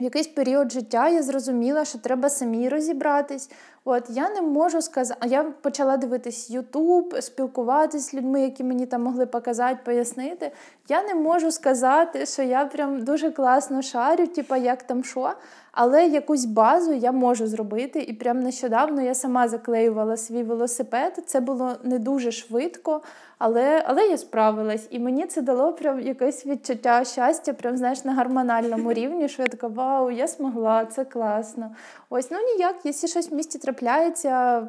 в 0.00 0.02
якийсь 0.02 0.26
період 0.26 0.72
життя 0.72 1.08
я 1.08 1.22
зрозуміла, 1.22 1.84
що 1.84 1.98
треба 1.98 2.30
самі 2.30 2.68
розібратись. 2.68 3.50
От 3.84 4.04
я 4.08 4.30
не 4.30 4.42
можу 4.42 4.82
сказати, 4.82 5.28
я 5.28 5.44
почала 5.44 5.96
дивитись 5.96 6.50
Ютуб, 6.50 7.14
спілкуватися 7.20 8.10
з 8.10 8.14
людьми, 8.14 8.40
які 8.40 8.64
мені 8.64 8.86
там 8.86 9.02
могли 9.02 9.26
показати, 9.26 9.78
пояснити. 9.84 10.52
Я 10.88 11.02
не 11.02 11.14
можу 11.14 11.50
сказати, 11.50 12.26
що 12.26 12.42
я 12.42 12.64
прям 12.64 13.04
дуже 13.04 13.30
класно 13.30 13.82
шарю, 13.82 14.26
типа 14.26 14.56
як 14.56 14.82
там 14.82 15.04
що. 15.04 15.32
Але 15.80 16.06
якусь 16.06 16.44
базу 16.44 16.92
я 16.92 17.12
можу 17.12 17.46
зробити. 17.46 18.00
І 18.00 18.12
прям 18.12 18.40
нещодавно 18.40 19.02
я 19.02 19.14
сама 19.14 19.48
заклеювала 19.48 20.16
свій 20.16 20.42
велосипед. 20.42 21.22
Це 21.26 21.40
було 21.40 21.76
не 21.84 21.98
дуже 21.98 22.32
швидко, 22.32 23.00
але 23.38 23.84
але 23.86 24.06
я 24.06 24.18
справилась. 24.18 24.88
І 24.90 24.98
мені 24.98 25.26
це 25.26 25.42
дало 25.42 25.72
прям 25.72 26.00
якесь 26.00 26.46
відчуття 26.46 27.04
щастя, 27.04 27.52
прям 27.52 27.76
знаєш, 27.76 28.04
на 28.04 28.14
гормональному 28.14 28.92
рівні, 28.98 29.28
що 29.28 29.42
я 29.42 29.48
така, 29.48 29.66
вау, 29.66 30.10
я 30.10 30.26
змогла, 30.26 30.86
це 30.86 31.04
класно. 31.04 31.74
Ось, 32.10 32.30
ну 32.30 32.38
ніяк, 32.38 32.76
якщо 32.84 33.06
щось 33.06 33.30
в 33.30 33.34
місті 33.34 33.58
трапляється, 33.58 34.66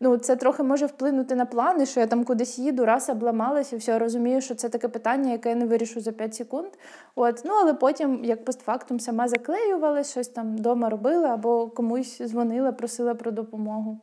ну 0.00 0.16
це 0.16 0.36
трохи 0.36 0.62
може 0.62 0.86
вплинути 0.86 1.34
на 1.34 1.46
плани, 1.46 1.86
що 1.86 2.00
я 2.00 2.06
там 2.06 2.24
кудись 2.24 2.58
їду, 2.58 2.84
раз 2.84 3.10
обламалася, 3.10 3.76
і 3.76 3.78
все, 3.78 3.98
розумію, 3.98 4.40
що 4.40 4.54
це 4.54 4.68
таке 4.68 4.88
питання, 4.88 5.32
яке 5.32 5.48
я 5.48 5.54
не 5.54 5.66
вирішу 5.66 6.00
за 6.00 6.12
5 6.12 6.34
секунд. 6.34 6.68
От, 7.14 7.42
ну 7.44 7.52
але 7.62 7.74
потім, 7.74 8.24
як 8.24 8.44
постфактум, 8.44 9.00
сама 9.00 9.28
заклеювала, 9.28 10.04
щось 10.04 10.28
там 10.28 10.56
вдома 10.56 10.88
робила 10.88 11.28
або 11.28 11.70
комусь 11.70 12.18
дзвонила, 12.18 12.72
просила 12.72 13.14
про 13.14 13.30
допомогу. 13.30 14.00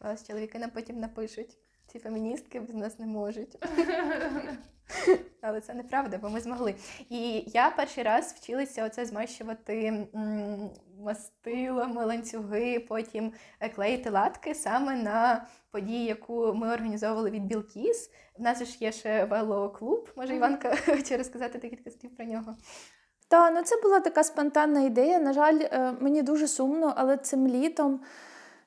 Клас, 0.00 0.26
чоловіки 0.26 0.58
нам 0.58 0.70
потім 0.74 1.00
напишуть. 1.00 1.58
Ці 1.92 1.98
феміністки 1.98 2.60
без 2.60 2.74
нас 2.74 2.98
не 2.98 3.06
можуть. 3.06 3.58
Але 5.40 5.60
це 5.60 5.74
неправда, 5.74 6.18
бо 6.22 6.30
ми 6.30 6.40
змогли. 6.40 6.74
І 7.10 7.44
я 7.46 7.70
перший 7.70 8.04
раз 8.04 8.34
вчилася 8.38 8.84
оце 8.84 9.04
змащувати 9.04 10.06
мастилами, 10.98 12.04
ланцюги, 12.04 12.80
потім 12.88 13.32
е, 13.60 13.68
клеїти 13.68 14.10
латки 14.10 14.54
саме 14.54 14.96
на 14.96 15.46
події, 15.70 16.04
яку 16.04 16.54
ми 16.54 16.72
організовували 16.72 17.30
від 17.30 17.46
Білкіс. 17.46 18.10
У 18.38 18.42
нас 18.42 18.64
ж 18.64 18.76
є 18.80 18.92
ще 18.92 19.24
велоклуб. 19.24 20.08
Може, 20.16 20.36
Іванка 20.36 20.76
хоче 20.86 21.16
розказати 21.16 21.58
декілька 21.58 21.90
слів 21.90 22.16
про 22.16 22.24
нього. 22.24 22.56
Так, 23.28 23.52
ну 23.54 23.62
це 23.62 23.82
була 23.82 24.00
така 24.00 24.24
спонтанна 24.24 24.80
ідея. 24.80 25.18
На 25.18 25.32
жаль, 25.32 25.60
е, 25.62 25.92
мені 26.00 26.22
дуже 26.22 26.48
сумно, 26.48 26.94
але 26.96 27.16
цим 27.16 27.48
літом. 27.48 28.00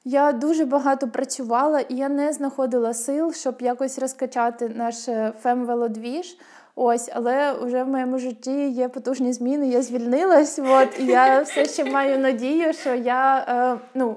Я 0.07 0.31
дуже 0.31 0.65
багато 0.65 1.07
працювала 1.07 1.79
і 1.79 1.95
я 1.95 2.09
не 2.09 2.33
знаходила 2.33 2.93
сил, 2.93 3.33
щоб 3.33 3.55
якось 3.61 3.99
розкачати 3.99 4.69
наш 4.69 5.07
е, 5.07 5.33
фемвелодвіж. 5.41 6.37
Ось, 6.75 7.09
але 7.13 7.53
вже 7.53 7.83
в 7.83 7.87
моєму 7.87 8.19
житті 8.19 8.69
є 8.69 8.89
потужні 8.89 9.33
зміни. 9.33 9.67
Я 9.67 9.81
звільнилась. 9.81 10.59
От, 10.59 10.99
і 10.99 11.05
я 11.05 11.41
все 11.41 11.65
ще 11.65 11.85
маю 11.85 12.19
надію, 12.19 12.73
що 12.73 12.95
я 12.95 13.45
е, 13.49 13.87
ну, 13.93 14.15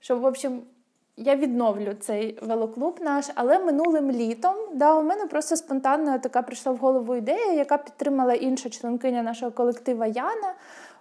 що 0.00 0.18
в 0.18 0.24
общем. 0.24 0.62
Я 1.22 1.36
відновлю 1.36 1.94
цей 2.00 2.38
велоклуб 2.42 2.98
наш, 3.00 3.26
але 3.34 3.58
минулим 3.58 4.10
літом 4.10 4.54
да, 4.74 4.94
у 4.94 5.02
мене 5.02 5.26
просто 5.26 5.56
спонтанно 5.56 6.18
така 6.18 6.42
прийшла 6.42 6.72
в 6.72 6.76
голову 6.76 7.16
ідея, 7.16 7.52
яка 7.52 7.78
підтримала 7.78 8.34
інша 8.34 8.68
членкиня 8.70 9.22
нашого 9.22 9.52
колектива 9.52 10.06
Яна. 10.06 10.54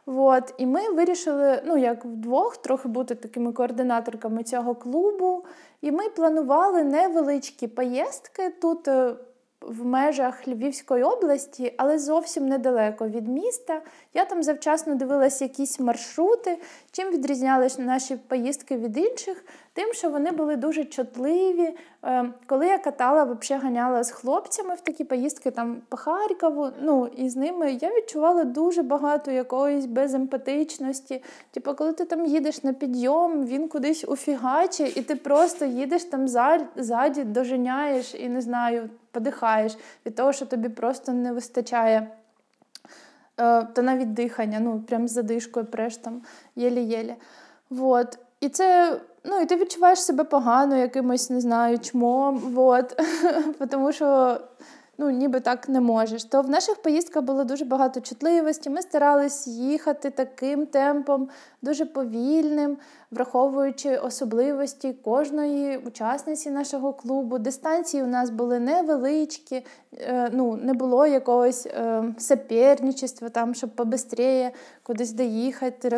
От, 0.05 0.53
І 0.57 0.65
ми 0.65 0.89
вирішили, 0.89 1.61
ну 1.65 1.77
як 1.77 2.05
вдвох, 2.05 2.57
трохи 2.57 2.87
бути 2.87 3.15
такими 3.15 3.51
координаторками 3.51 4.43
цього 4.43 4.75
клубу. 4.75 5.45
І 5.81 5.91
ми 5.91 6.09
планували 6.09 6.83
невеличкі 6.83 7.67
поїздки 7.67 8.49
тут 8.49 8.87
е, 8.87 9.15
в 9.61 9.85
межах 9.85 10.47
Львівської 10.47 11.03
області, 11.03 11.73
але 11.77 11.99
зовсім 11.99 12.47
недалеко 12.47 13.07
від 13.07 13.27
міста. 13.27 13.81
Я 14.13 14.25
там 14.25 14.43
завчасно 14.43 14.95
дивилася 14.95 15.45
якісь 15.45 15.79
маршрути. 15.79 16.57
Чим 16.91 17.11
відрізнялися 17.11 17.81
наші 17.81 18.15
поїздки 18.15 18.77
від 18.77 18.97
інших? 18.97 19.45
Тим, 19.79 19.93
що 19.93 20.09
вони 20.09 20.31
були 20.31 20.55
дуже 20.55 20.85
чутливі. 20.85 21.75
Е, 22.03 22.29
коли 22.45 22.67
я 22.67 22.77
катала, 22.77 23.23
взагалі 23.23 23.63
ганяла 23.63 24.03
з 24.03 24.11
хлопцями 24.11 24.75
в 24.75 24.81
такі 24.81 25.03
поїздки 25.03 25.51
там 25.51 25.81
по 25.89 25.97
Харкову, 25.97 26.69
ну 26.81 27.09
і 27.15 27.29
з 27.29 27.35
ними 27.35 27.71
я 27.71 27.95
відчувала 27.95 28.43
дуже 28.43 28.83
багато 28.83 29.31
якоїсь 29.31 29.85
беземпатичності. 29.85 31.23
Типу, 31.51 31.73
коли 31.73 31.93
ти 31.93 32.05
там 32.05 32.25
їдеш 32.25 32.63
на 32.63 32.73
підйом, 32.73 33.45
він 33.45 33.67
кудись 33.67 34.05
уфігаче, 34.07 34.83
і 34.83 35.01
ти 35.01 35.15
просто 35.15 35.65
їдеш 35.65 36.03
там 36.03 36.27
ззаді, 36.75 37.23
доженяєш 37.23 38.15
і 38.15 38.29
не 38.29 38.41
знаю, 38.41 38.89
подихаєш 39.11 39.77
від 40.05 40.15
того, 40.15 40.33
що 40.33 40.45
тобі 40.45 40.69
просто 40.69 41.11
не 41.11 41.33
вистачає. 41.33 42.11
Е, 43.37 43.63
та 43.63 43.81
навіть 43.81 44.13
дихання, 44.13 44.59
ну 44.59 44.81
прям 44.87 45.07
з 45.07 45.11
задишкою 45.11 45.65
преш 45.65 45.97
там 45.97 46.21
єлі-єлі. 46.55 47.15
Вот. 47.69 48.19
І 48.41 48.49
це, 48.49 48.99
ну, 49.23 49.41
і 49.41 49.45
ти 49.45 49.55
відчуваєш 49.55 49.99
себе 49.99 50.23
погано, 50.23 50.77
якимось, 50.77 51.29
не 51.29 51.41
знаю, 51.41 51.79
чмом. 51.79 52.37
Вот. 52.37 53.01
Тому 53.69 53.91
що 53.91 54.37
ну, 54.97 55.09
ніби 55.09 55.39
так 55.39 55.69
не 55.69 55.81
можеш. 55.81 56.23
То 56.23 56.41
в 56.41 56.49
наших 56.49 56.75
поїздках 56.75 57.23
було 57.23 57.43
дуже 57.43 57.65
багато 57.65 58.01
чутливості. 58.01 58.69
Ми 58.69 58.81
старались 58.81 59.47
їхати 59.47 60.09
таким 60.09 60.65
темпом, 60.65 61.29
дуже 61.61 61.85
повільним, 61.85 62.77
враховуючи 63.11 63.97
особливості 63.97 64.93
кожної 64.93 65.77
учасниці 65.77 66.51
нашого 66.51 66.93
клубу. 66.93 67.37
Дистанції 67.37 68.03
у 68.03 68.07
нас 68.07 68.29
були 68.29 68.59
невеличкі, 68.59 69.65
е, 69.93 70.29
ну, 70.33 70.55
не 70.55 70.73
було 70.73 71.05
якогось 71.05 71.65
е, 71.65 72.03
соперничества, 72.17 73.29
там, 73.29 73.55
щоб 73.55 73.69
побистріє 73.69 74.51
кудись 74.83 75.11
доїхати, 75.11 75.89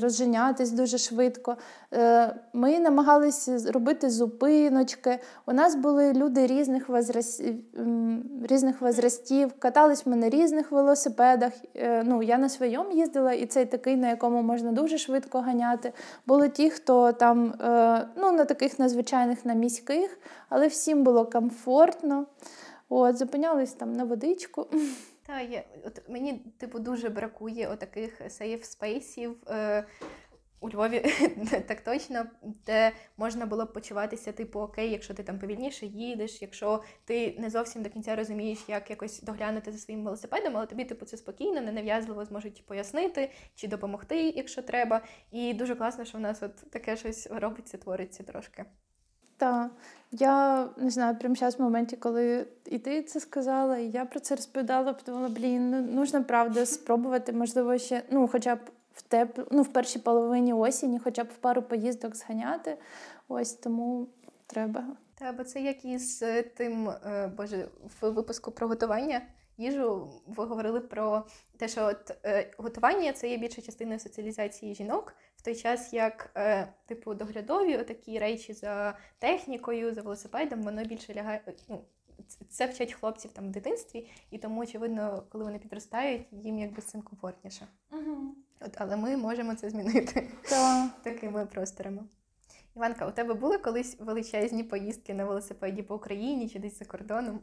розженятись 0.00 0.70
дуже 0.70 0.98
швидко. 0.98 1.56
Е, 1.94 2.34
ми 2.52 2.78
намагалися 2.78 3.72
робити 3.72 4.10
зупиночки. 4.10 5.18
У 5.46 5.52
нас 5.52 5.74
були 5.74 6.12
люди 6.12 6.46
різних 6.46 6.88
возрастів, 6.88 7.54
різних 8.48 8.80
возрастів, 8.80 9.52
катались 9.58 10.06
ми 10.06 10.16
на 10.16 10.28
різних 10.28 10.72
велосипедах. 10.72 11.52
Ну, 12.04 12.22
Я 12.22 12.38
на 12.38 12.48
своєму 12.48 12.92
їздила, 12.92 13.32
і 13.32 13.46
цей 13.46 13.66
такий, 13.66 13.96
на 13.96 14.08
якому 14.08 14.42
можна 14.42 14.72
дуже 14.72 14.98
швидко 14.98 15.40
ганяти. 15.40 15.92
Були 16.26 16.41
ті, 16.48 16.70
хто 16.70 17.12
там 17.12 17.54
е, 17.60 18.08
ну, 18.16 18.32
на 18.32 18.44
таких 18.44 18.78
надзвичайних 18.78 19.44
на 19.44 19.54
міських, 19.54 20.18
але 20.48 20.68
всім 20.68 21.04
було 21.04 21.26
комфортно. 21.26 22.26
От, 22.88 23.16
Зупинялись 23.16 23.72
там 23.72 23.92
на 23.92 24.04
водичку. 24.04 24.66
Та, 25.26 25.40
є. 25.40 25.64
От 25.86 26.08
Мені 26.08 26.44
типу 26.58 26.78
дуже 26.78 27.08
бракує 27.08 27.68
отаких 27.68 28.20
сейф 28.28 28.64
спейсів. 28.64 29.36
Львові 30.74 31.00
так 31.68 31.80
точно, 31.80 32.26
де 32.66 32.92
можна 33.16 33.46
було 33.46 33.64
б 33.64 33.72
почуватися, 33.72 34.32
типу, 34.32 34.60
окей, 34.60 34.90
якщо 34.90 35.14
ти 35.14 35.22
там 35.22 35.38
повільніше 35.38 35.86
їдеш, 35.86 36.42
якщо 36.42 36.82
ти 37.04 37.36
не 37.38 37.50
зовсім 37.50 37.82
до 37.82 37.90
кінця 37.90 38.16
розумієш, 38.16 38.58
як 38.68 38.90
якось 38.90 39.22
доглянути 39.22 39.72
за 39.72 39.78
своїм 39.78 40.04
велосипедом, 40.04 40.56
але 40.56 40.66
тобі, 40.66 40.84
типу, 40.84 41.04
це 41.04 41.16
спокійно, 41.16 41.60
ненав'язливо 41.60 42.24
зможуть 42.24 42.66
пояснити 42.66 43.30
чи 43.54 43.68
допомогти, 43.68 44.20
якщо 44.20 44.62
треба. 44.62 45.00
І 45.30 45.54
дуже 45.54 45.74
класно, 45.74 46.04
що 46.04 46.18
в 46.18 46.20
нас 46.20 46.42
от 46.42 46.70
таке 46.70 46.96
щось 46.96 47.28
робиться, 47.30 47.78
твориться 47.78 48.22
трошки. 48.22 48.64
Так, 49.36 49.70
я 50.10 50.68
не 50.76 50.90
знаю, 50.90 51.16
прямо 51.16 51.34
зараз 51.34 51.58
в 51.58 51.62
моменті, 51.62 51.96
коли 51.96 52.46
і 52.64 52.78
ти 52.78 53.02
це 53.02 53.20
сказала, 53.20 53.78
і 53.78 53.90
я 53.90 54.04
про 54.04 54.20
це 54.20 54.34
розповідала, 54.34 54.92
подумала, 54.92 55.28
блін, 55.28 55.70
ну 55.70 55.82
нужно 55.82 56.24
правда 56.24 56.66
спробувати, 56.66 57.32
можливо, 57.32 57.78
ще, 57.78 58.02
ну, 58.10 58.28
хоча 58.28 58.56
б 58.56 58.58
в 58.94 59.02
теп... 59.02 59.48
ну, 59.50 59.62
в 59.62 59.72
першій 59.72 59.98
половині 59.98 60.52
осені, 60.52 60.98
хоча 60.98 61.24
б 61.24 61.28
в 61.28 61.36
пару 61.36 61.62
поїздок 61.62 62.16
зганяти. 62.16 62.76
Ось 63.28 63.52
тому 63.52 64.08
треба. 64.46 64.84
Та, 65.14 65.32
бо 65.32 65.44
це 65.44 65.60
як 65.60 65.84
із 65.84 66.22
е, 66.22 66.42
тим, 66.42 66.88
е, 66.88 67.32
боже, 67.36 67.68
в 68.00 68.10
випуску 68.10 68.50
про 68.50 68.68
готування 68.68 69.22
їжу 69.58 70.08
ви 70.26 70.44
говорили 70.44 70.80
про 70.80 71.26
те, 71.56 71.68
що 71.68 71.86
от, 71.86 72.16
е, 72.24 72.50
готування 72.58 73.12
це 73.12 73.30
є 73.30 73.36
більша 73.36 73.62
частина 73.62 73.98
соціалізації 73.98 74.74
жінок, 74.74 75.14
в 75.36 75.42
той 75.42 75.54
час 75.54 75.92
як, 75.92 76.30
е, 76.36 76.68
типу, 76.86 77.14
доглядові 77.14 77.78
такі 77.78 78.18
речі 78.18 78.52
за 78.52 78.98
технікою, 79.18 79.94
за 79.94 80.02
велосипедом, 80.02 80.62
воно 80.62 80.84
більше 80.84 81.14
лягає. 81.14 81.40
ну, 81.68 81.84
це 82.48 82.66
вчать 82.66 82.92
хлопців 82.92 83.30
там 83.32 83.48
в 83.48 83.50
дитинстві, 83.50 84.10
і 84.30 84.38
тому, 84.38 84.60
очевидно, 84.60 85.22
коли 85.28 85.44
вони 85.44 85.58
підростають, 85.58 86.26
їм 86.32 86.58
якби 86.58 86.82
з 86.82 86.84
цим 86.84 87.02
комфортніше. 87.02 87.66
Угу. 87.92 88.34
От, 88.66 88.74
Але 88.78 88.96
ми 88.96 89.16
можемо 89.16 89.54
це 89.54 89.70
змінити 89.70 90.28
да. 90.50 90.88
такими 91.02 91.46
просторами. 91.46 92.02
Іванка, 92.76 93.06
у 93.06 93.10
тебе 93.10 93.34
були 93.34 93.58
колись 93.58 93.96
величезні 94.00 94.64
поїздки 94.64 95.14
на 95.14 95.24
велосипеді 95.24 95.82
по 95.82 95.94
Україні 95.94 96.48
чи 96.48 96.58
десь 96.58 96.78
за 96.78 96.84
кордоном? 96.84 97.40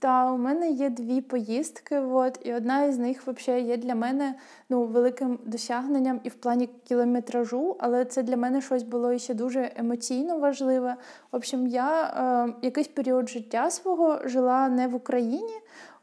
Так, 0.00 0.34
у 0.34 0.38
мене 0.38 0.70
є 0.70 0.90
дві 0.90 1.20
поїздки, 1.20 1.98
от, 1.98 2.38
і 2.44 2.54
одна 2.54 2.84
із 2.84 2.98
них 2.98 3.26
взагалі 3.26 3.64
є 3.64 3.76
для 3.76 3.94
мене 3.94 4.34
ну, 4.68 4.84
великим 4.84 5.38
досягненням 5.46 6.20
і 6.24 6.28
в 6.28 6.34
плані 6.34 6.66
кілометражу, 6.84 7.76
але 7.80 8.04
це 8.04 8.22
для 8.22 8.36
мене 8.36 8.60
щось 8.60 8.82
було 8.82 9.18
ще 9.18 9.34
дуже 9.34 9.72
емоційно 9.76 10.38
важливе. 10.38 10.96
В 11.32 11.36
общем, 11.36 11.66
я 11.66 12.02
е, 12.02 12.54
якийсь 12.62 12.88
період 12.88 13.28
життя 13.28 13.70
свого 13.70 14.28
жила 14.28 14.68
не 14.68 14.88
в 14.88 14.94
Україні, 14.94 15.54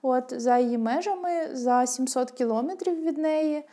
от 0.02 0.34
за 0.42 0.58
її 0.58 0.78
межами, 0.78 1.30
за 1.52 1.86
700 1.86 2.32
кілометрів 2.32 3.02
від 3.02 3.18
неї. 3.18 3.64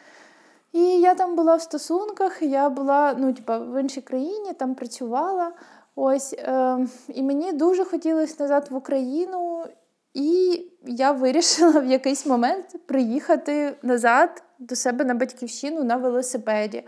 І 0.73 0.81
я 0.81 1.15
там 1.15 1.37
була 1.37 1.57
в 1.57 1.63
стосунках, 1.63 2.43
я 2.43 2.71
була 2.71 3.15
ну, 3.19 3.33
типа, 3.33 3.59
в 3.59 3.81
іншій 3.81 4.01
країні, 4.01 4.53
там 4.53 4.75
працювала. 4.75 5.53
Ось, 5.95 6.33
е, 6.33 6.87
І 7.09 7.23
мені 7.23 7.53
дуже 7.53 7.85
хотілося 7.85 8.37
назад 8.39 8.69
в 8.71 8.77
Україну. 8.77 9.65
І 10.15 10.63
я 10.87 11.13
вирішила 11.13 11.81
в 11.81 11.87
якийсь 11.87 12.27
момент 12.27 12.87
приїхати 12.87 13.77
назад 13.83 14.43
до 14.59 14.77
себе 14.77 15.05
на 15.05 15.15
батьківщину 15.15 15.85
на 15.85 15.97
велосипеді. 15.97 16.85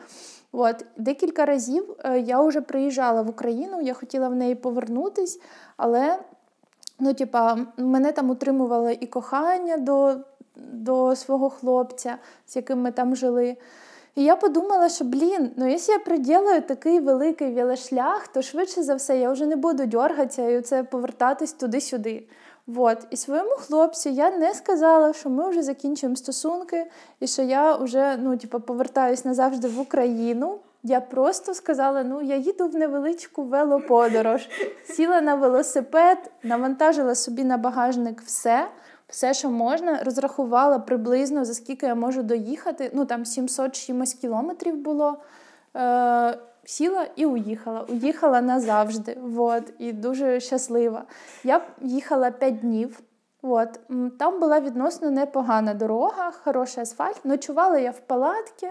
От. 0.52 0.84
Декілька 0.96 1.46
разів 1.46 1.96
е, 2.04 2.20
я 2.20 2.42
вже 2.42 2.60
приїжджала 2.60 3.22
в 3.22 3.30
Україну, 3.30 3.80
я 3.80 3.94
хотіла 3.94 4.28
в 4.28 4.34
неї 4.34 4.54
повернутись, 4.54 5.40
але 5.76 6.18
ну, 7.00 7.14
типа, 7.14 7.58
мене 7.76 8.12
там 8.12 8.30
утримувало 8.30 8.90
і 8.90 9.06
кохання 9.06 9.76
до 9.76 10.16
до 10.56 11.16
свого 11.16 11.50
хлопця, 11.50 12.18
з 12.46 12.56
яким 12.56 12.80
ми 12.80 12.92
там 12.92 13.16
жили. 13.16 13.56
І 14.14 14.24
я 14.24 14.36
подумала, 14.36 14.88
що 14.88 15.04
блін, 15.04 15.50
ну 15.56 15.70
якщо 15.70 15.92
я 15.92 15.98
приділаю 15.98 16.62
такий 16.62 17.00
великий 17.00 17.50
велошлях, 17.50 18.28
то 18.28 18.42
швидше 18.42 18.82
за 18.82 18.94
все 18.94 19.18
я 19.18 19.30
вже 19.30 19.46
не 19.46 19.56
буду 19.56 19.86
дергатися 19.86 20.50
і 20.50 20.60
це 20.60 20.84
повертатись 20.84 21.52
туди-сюди. 21.52 22.26
Вот. 22.66 22.98
І 23.10 23.16
своєму 23.16 23.50
хлопцю 23.50 24.08
я 24.08 24.30
не 24.30 24.54
сказала, 24.54 25.12
що 25.12 25.30
ми 25.30 25.48
вже 25.48 25.62
закінчуємо 25.62 26.16
стосунки, 26.16 26.86
і 27.20 27.26
що 27.26 27.42
я 27.42 27.76
вже 27.76 28.16
ну, 28.16 28.36
типу, 28.36 28.60
повертаюсь 28.60 29.24
назавжди 29.24 29.68
в 29.68 29.80
Україну. 29.80 30.58
Я 30.82 31.00
просто 31.00 31.54
сказала: 31.54 32.02
ну, 32.02 32.22
я 32.22 32.36
їду 32.36 32.68
в 32.68 32.74
невеличку 32.74 33.42
велоподорож, 33.42 34.48
сіла 34.84 35.20
на 35.20 35.34
велосипед, 35.34 36.18
навантажила 36.42 37.14
собі 37.14 37.44
на 37.44 37.56
багажник 37.56 38.22
все, 38.22 38.68
все, 39.12 39.34
що 39.34 39.50
можна, 39.50 40.02
розрахувала 40.02 40.78
приблизно, 40.78 41.44
за 41.44 41.54
скільки 41.54 41.86
я 41.86 41.94
можу 41.94 42.22
доїхати. 42.22 42.90
Ну, 42.94 43.04
там 43.04 43.24
700 43.24 43.72
чимось 43.72 44.14
кілометрів 44.14 44.76
було. 44.76 45.18
Е- 45.76 46.38
сіла 46.64 47.06
і 47.16 47.26
уїхала. 47.26 47.80
Уїхала 47.88 48.40
назавжди. 48.40 49.18
Вот, 49.22 49.62
І 49.78 49.92
дуже 49.92 50.40
щаслива. 50.40 51.04
Я 51.44 51.60
їхала 51.80 52.30
5 52.30 52.60
днів. 52.60 53.00
От. 53.42 53.80
Там 54.18 54.40
була 54.40 54.60
відносно 54.60 55.10
непогана 55.10 55.74
дорога, 55.74 56.30
хороший 56.30 56.82
асфальт. 56.82 57.24
Ночувала 57.24 57.78
я 57.78 57.90
в 57.90 58.00
палатці. 58.00 58.68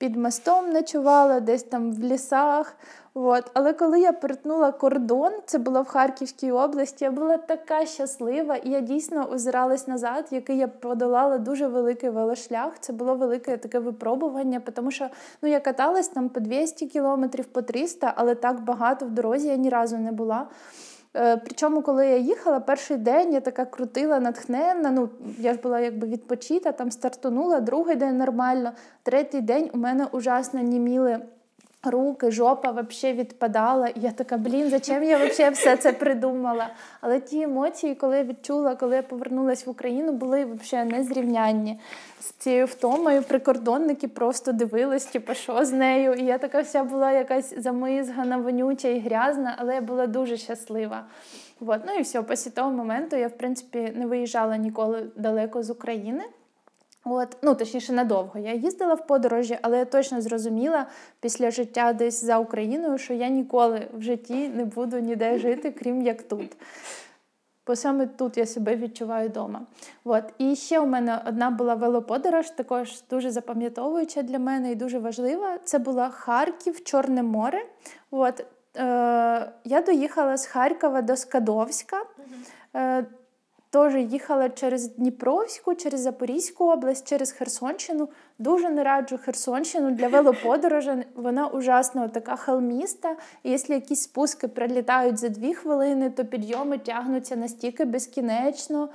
Під 0.00 0.16
мостом 0.16 0.70
ночувала, 0.70 1.40
десь 1.40 1.62
там 1.62 1.92
в 1.92 2.04
лісах. 2.04 2.76
От. 3.14 3.50
Але 3.54 3.72
коли 3.72 4.00
я 4.00 4.12
перетнула 4.12 4.72
кордон, 4.72 5.32
це 5.46 5.58
було 5.58 5.82
в 5.82 5.86
Харківській 5.86 6.52
області, 6.52 7.04
я 7.04 7.10
була 7.10 7.36
така 7.36 7.86
щаслива, 7.86 8.56
і 8.56 8.70
я 8.70 8.80
дійсно 8.80 9.30
озиралась 9.30 9.88
назад, 9.88 10.28
який 10.30 10.58
я 10.58 10.68
подолала 10.68 11.38
дуже 11.38 11.68
великий 11.68 12.10
велошлях. 12.10 12.72
Це 12.80 12.92
було 12.92 13.14
велике 13.14 13.56
таке 13.56 13.78
випробування, 13.78 14.60
тому 14.74 14.90
що 14.90 15.08
ну, 15.42 15.48
я 15.48 15.60
каталась 15.60 16.08
там 16.08 16.28
по 16.28 16.40
200 16.40 16.86
кілометрів, 16.86 17.44
по 17.44 17.62
300, 17.62 18.12
але 18.16 18.34
так 18.34 18.60
багато 18.60 19.06
в 19.06 19.10
дорозі 19.10 19.48
я 19.48 19.56
ні 19.56 19.68
разу 19.68 19.98
не 19.98 20.12
була. 20.12 20.46
Е, 21.16 21.36
причому, 21.36 21.82
коли 21.82 22.06
я 22.06 22.16
їхала, 22.16 22.60
перший 22.60 22.96
день 22.96 23.32
я 23.32 23.40
така 23.40 23.64
крутила, 23.64 24.20
натхненна. 24.20 24.90
Ну, 24.90 25.08
я 25.38 25.52
ж 25.54 25.60
була 25.60 25.80
якби 25.80 26.06
відпочита, 26.06 26.72
там 26.72 26.90
стартонула, 26.90 27.60
другий 27.60 27.96
день 27.96 28.18
нормально, 28.18 28.72
третій 29.02 29.40
день 29.40 29.70
у 29.74 29.78
мене 29.78 30.06
ужасно 30.12 30.60
німіли 30.60 31.20
руки, 31.82 32.30
жопа 32.30 32.70
вообще 32.70 33.12
відпадала. 33.12 33.88
І 33.88 34.00
я 34.00 34.10
така, 34.10 34.36
блін, 34.36 34.70
зачем 34.70 35.02
я 35.02 35.18
вообще 35.18 35.50
все 35.50 35.76
це 35.76 35.92
придумала? 35.92 36.68
Але 37.00 37.20
ті 37.20 37.42
емоції, 37.42 37.94
коли 37.94 38.16
я 38.16 38.24
відчула, 38.24 38.74
коли 38.74 38.96
я 38.96 39.02
повернулася 39.02 39.64
в 39.66 39.70
Україну, 39.70 40.12
були 40.12 40.44
взагалі 40.44 40.90
незрівнянні. 40.90 41.80
З 42.20 42.24
цією 42.24 42.66
втомою 42.66 43.22
прикордонники 43.22 44.08
просто 44.08 44.52
дивились, 44.52 45.04
типу, 45.04 45.34
що 45.34 45.64
з 45.64 45.72
нею. 45.72 46.14
І 46.14 46.24
я 46.24 46.38
така 46.38 46.60
вся 46.60 46.84
була 46.84 47.12
якась 47.12 47.58
замизгана, 47.58 48.36
вонюча 48.36 48.88
і 48.88 49.00
грязна, 49.00 49.54
але 49.58 49.74
я 49.74 49.80
була 49.80 50.06
дуже 50.06 50.36
щаслива. 50.36 51.04
От. 51.60 51.80
Ну 51.86 51.94
і 51.94 52.02
все, 52.02 52.22
після 52.22 52.50
того 52.50 52.70
моменту 52.70 53.16
я, 53.16 53.28
в 53.28 53.38
принципі, 53.38 53.92
не 53.96 54.06
виїжджала 54.06 54.56
ніколи 54.56 55.10
далеко 55.16 55.62
з 55.62 55.70
України. 55.70 56.22
От, 57.12 57.36
ну 57.42 57.54
точніше, 57.54 57.92
надовго. 57.92 58.38
Я 58.38 58.54
їздила 58.54 58.94
в 58.94 59.06
подорожі, 59.06 59.58
але 59.62 59.78
я 59.78 59.84
точно 59.84 60.20
зрозуміла 60.20 60.86
після 61.20 61.50
життя 61.50 61.92
десь 61.92 62.24
за 62.24 62.38
Україною, 62.38 62.98
що 62.98 63.14
я 63.14 63.28
ніколи 63.28 63.88
в 63.94 64.02
житті 64.02 64.48
не 64.48 64.64
буду 64.64 64.98
ніде 64.98 65.38
жити, 65.38 65.70
крім 65.70 66.02
як 66.02 66.22
тут. 66.22 66.56
Бо 67.66 67.76
саме 67.76 68.06
тут 68.06 68.36
я 68.36 68.46
себе 68.46 68.76
відчуваю 68.76 69.28
вдома. 69.28 69.62
От. 70.04 70.24
І 70.38 70.56
ще 70.56 70.80
у 70.80 70.86
мене 70.86 71.22
одна 71.26 71.50
була 71.50 71.74
велоподорож, 71.74 72.50
також 72.50 73.02
дуже 73.10 73.30
запам'ятовуюча 73.30 74.22
для 74.22 74.38
мене 74.38 74.72
і 74.72 74.74
дуже 74.74 74.98
важлива. 74.98 75.58
Це 75.64 75.78
була 75.78 76.10
Харків, 76.10 76.84
Чорне 76.84 77.22
море. 77.22 77.66
От. 78.10 78.44
Е, 78.76 79.52
Я 79.64 79.82
доїхала 79.86 80.36
з 80.36 80.46
Харкова 80.46 81.02
до 81.02 81.16
Скадовська. 81.16 81.96
Е, 82.76 83.04
Теж 83.72 83.94
їхала 83.94 84.48
через 84.48 84.94
Дніпровську, 84.94 85.74
через 85.74 86.00
Запорізьку 86.00 86.64
область, 86.64 87.08
через 87.08 87.32
Херсонщину. 87.32 88.08
Дуже 88.38 88.70
не 88.70 88.84
раджу 88.84 89.18
Херсонщину 89.24 89.90
для 89.90 90.08
велоподорожі. 90.08 90.92
Вона 91.14 91.46
ужасно 91.46 92.08
така 92.08 92.36
холміста. 92.36 93.16
І 93.42 93.50
якщо 93.50 93.72
якісь 93.72 94.02
спуски 94.02 94.48
прилітають 94.48 95.18
за 95.18 95.28
дві 95.28 95.54
хвилини, 95.54 96.10
то 96.10 96.24
підйоми 96.24 96.78
тягнуться 96.78 97.36
настільки 97.36 97.84
безкінечно. 97.84 98.88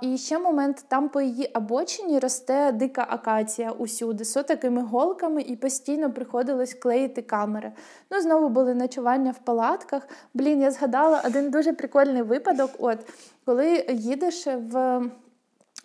І 0.00 0.18
ще 0.18 0.38
момент, 0.38 0.84
там 0.88 1.08
по 1.08 1.20
її 1.20 1.46
обочині 1.54 2.18
росте 2.18 2.72
дика 2.72 3.06
акація 3.08 3.70
усюди, 3.70 4.24
з 4.24 4.42
такими 4.42 4.82
голками, 4.82 5.42
і 5.42 5.56
постійно 5.56 6.12
приходилось 6.12 6.74
клеїти 6.74 7.22
камери. 7.22 7.72
Ну, 8.10 8.20
знову 8.20 8.48
були 8.48 8.74
ночування 8.74 9.30
в 9.30 9.38
палатках. 9.38 10.08
Блін, 10.34 10.62
я 10.62 10.70
згадала 10.70 11.22
один 11.26 11.50
дуже 11.50 11.72
прикольний 11.72 12.22
випадок. 12.22 12.70
От 12.78 12.98
коли 13.44 13.86
їдеш 13.88 14.46
в. 14.46 15.02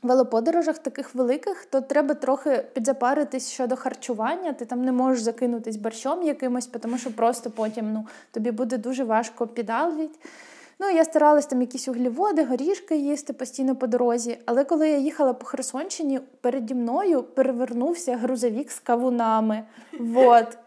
Велоподорожах 0.04 0.78
таких 0.78 1.16
великих, 1.16 1.66
то 1.66 1.82
треба 1.82 2.14
трохи 2.14 2.66
підзапаритись 2.74 3.50
щодо 3.50 3.76
харчування. 3.76 4.54
Ти 4.54 4.66
там 4.66 4.82
не 4.82 4.92
можеш 4.92 5.24
закинутись 5.24 5.76
борщом 5.76 6.24
якимось, 6.24 6.68
тому 6.68 6.98
що 6.98 7.12
просто 7.12 7.52
потім 7.52 7.94
ну, 7.94 8.06
тобі 8.32 8.52
буде 8.52 8.78
дуже 8.78 9.04
важко 9.04 9.48
підалвіть. 9.48 10.20
Ну, 10.80 10.90
я 10.90 11.06
старалась 11.06 11.46
там 11.46 11.62
якісь 11.62 11.88
угліводи, 11.88 12.44
горішки 12.44 12.98
їсти 12.98 13.34
постійно 13.34 13.76
по 13.76 13.88
дорозі. 13.88 14.38
Але 14.46 14.64
коли 14.64 14.90
я 14.90 14.98
їхала 14.98 15.34
по 15.34 15.46
Херсонщині, 15.46 16.20
переді 16.42 16.76
мною 16.76 17.24
перевернувся 17.24 18.18
грузовік 18.18 18.72
з 18.72 18.80
кавунами. 18.80 19.64
Вот. 20.00 20.58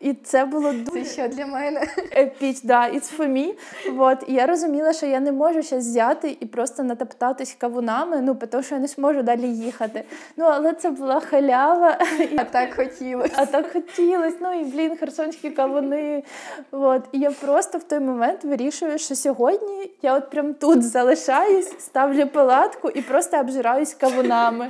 І 0.00 0.14
це 0.14 0.44
було 0.44 0.72
дуже 0.72 1.04
Це 1.04 1.12
що 1.12 1.36
для 1.36 1.46
мене 1.46 1.86
епіч, 2.16 2.60
да, 2.62 2.80
it's 2.92 3.18
for 3.18 3.32
me. 3.32 3.52
Вот. 3.92 4.18
І 4.26 4.32
я 4.32 4.46
розуміла, 4.46 4.92
що 4.92 5.06
я 5.06 5.20
не 5.20 5.32
можу 5.32 5.62
зараз 5.62 5.88
взяти 5.88 6.36
і 6.40 6.46
просто 6.46 6.82
натоптатись 6.82 7.56
кавунами, 7.58 8.20
ну, 8.20 8.34
тому 8.50 8.62
що 8.62 8.74
я 8.74 8.80
не 8.80 8.86
зможу 8.86 9.22
далі 9.22 9.48
їхати. 9.48 10.04
Ну, 10.36 10.44
але 10.44 10.72
це 10.72 10.90
була 10.90 11.20
халява. 11.20 11.98
А 12.38 12.44
так 12.44 12.74
хотілося. 12.74 13.34
А 13.36 13.46
так 13.46 13.72
хотілося. 13.72 14.36
Ну 14.40 14.60
і 14.60 14.64
блін, 14.64 14.96
херсонські 14.96 15.50
кавуни. 15.50 16.22
От. 16.70 17.02
І 17.12 17.18
я 17.18 17.30
просто 17.30 17.78
в 17.78 17.82
той 17.82 18.00
момент 18.00 18.44
вирішую, 18.44 18.98
що 18.98 19.14
сьогодні 19.14 19.90
я 20.02 20.16
от 20.16 20.30
прям 20.30 20.54
тут 20.54 20.82
залишаюсь, 20.82 21.72
ставлю 21.78 22.26
палатку 22.26 22.90
і 22.90 23.02
просто 23.02 23.40
обжираюсь 23.40 23.94
кавунами. 23.94 24.68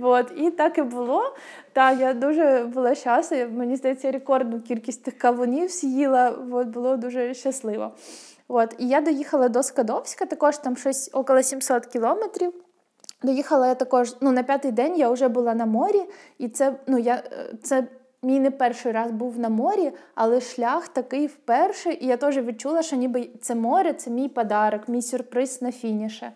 От. 0.00 0.26
І 0.36 0.50
так 0.50 0.78
і 0.78 0.82
було. 0.82 1.34
Так, 1.72 2.00
я 2.00 2.14
дуже 2.14 2.70
була 2.74 2.94
щаслива. 2.94 3.50
Мені 3.52 3.76
здається, 3.76 4.10
рекордну 4.10 4.60
кількість 4.60 5.04
тих 5.04 5.18
кавунів 5.18 5.68
з'їла. 5.68 6.30
От, 6.52 6.68
було 6.68 6.96
дуже 6.96 7.34
щасливо. 7.34 7.90
От. 8.48 8.74
І 8.78 8.88
я 8.88 9.00
доїхала 9.00 9.48
до 9.48 9.62
Скадовська, 9.62 10.26
також 10.26 10.58
там 10.58 10.76
щось 10.76 11.10
около 11.12 11.42
700 11.42 11.86
кілометрів. 11.86 12.52
Доїхала 13.22 13.66
я 13.66 13.74
також 13.74 14.16
ну, 14.20 14.32
на 14.32 14.42
п'ятий 14.42 14.72
день 14.72 14.96
я 14.96 15.10
вже 15.10 15.28
була 15.28 15.54
на 15.54 15.66
морі, 15.66 16.02
і 16.38 16.48
це 16.48 16.74
ну, 16.86 16.98
я, 16.98 17.22
це 17.62 17.86
мій 18.22 18.40
не 18.40 18.50
перший 18.50 18.92
раз 18.92 19.10
був 19.10 19.38
на 19.38 19.48
морі, 19.48 19.92
але 20.14 20.40
шлях 20.40 20.88
такий 20.88 21.26
вперше. 21.26 21.92
І 21.92 22.06
я 22.06 22.16
теж 22.16 22.38
відчула, 22.38 22.82
що 22.82 22.96
ніби 22.96 23.30
це 23.40 23.54
море 23.54 23.92
це 23.92 24.10
мій 24.10 24.28
подарок, 24.28 24.88
мій 24.88 25.02
сюрприз 25.02 25.62
на 25.62 25.72
фініше. 25.72 26.32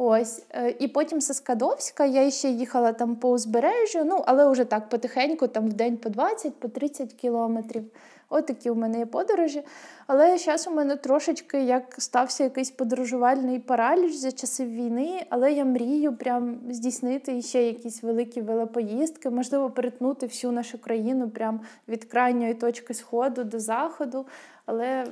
Ось. 0.00 0.42
Е, 0.50 0.74
і 0.78 0.88
потім 0.88 1.20
з 1.20 1.34
Скадовська 1.34 2.04
я 2.04 2.30
ще 2.30 2.48
їхала 2.48 2.92
там 2.92 3.16
по 3.16 3.30
узбережжю, 3.30 4.04
ну, 4.04 4.22
але 4.26 4.50
вже 4.50 4.64
так 4.64 4.88
потихеньку, 4.88 5.46
там 5.46 5.68
в 5.68 5.72
день 5.72 5.96
по 5.96 6.08
20-30 6.08 6.50
по 6.50 6.68
30 6.68 7.12
кілометрів. 7.12 7.84
От 8.30 8.46
такі 8.46 8.70
у 8.70 8.74
мене 8.74 8.98
є 8.98 9.06
подорожі. 9.06 9.62
Але 10.06 10.38
зараз 10.38 10.66
у 10.66 10.70
мене 10.70 10.96
трошечки 10.96 11.62
як 11.62 11.94
стався 11.98 12.44
якийсь 12.44 12.70
подорожувальний 12.70 13.58
параліч 13.58 14.14
за 14.14 14.32
часів 14.32 14.70
війни, 14.70 15.26
але 15.30 15.52
я 15.52 15.64
мрію 15.64 16.16
прям 16.16 16.58
здійснити 16.70 17.42
ще 17.42 17.62
якісь 17.62 18.02
великі 18.02 18.40
велопоїздки, 18.40 19.30
можливо, 19.30 19.70
перетнути 19.70 20.26
всю 20.26 20.52
нашу 20.52 20.78
країну 20.78 21.30
прям 21.30 21.60
від 21.88 22.04
крайньої 22.04 22.54
точки 22.54 22.94
сходу 22.94 23.44
до 23.44 23.60
заходу. 23.60 24.26
Але 24.66 25.06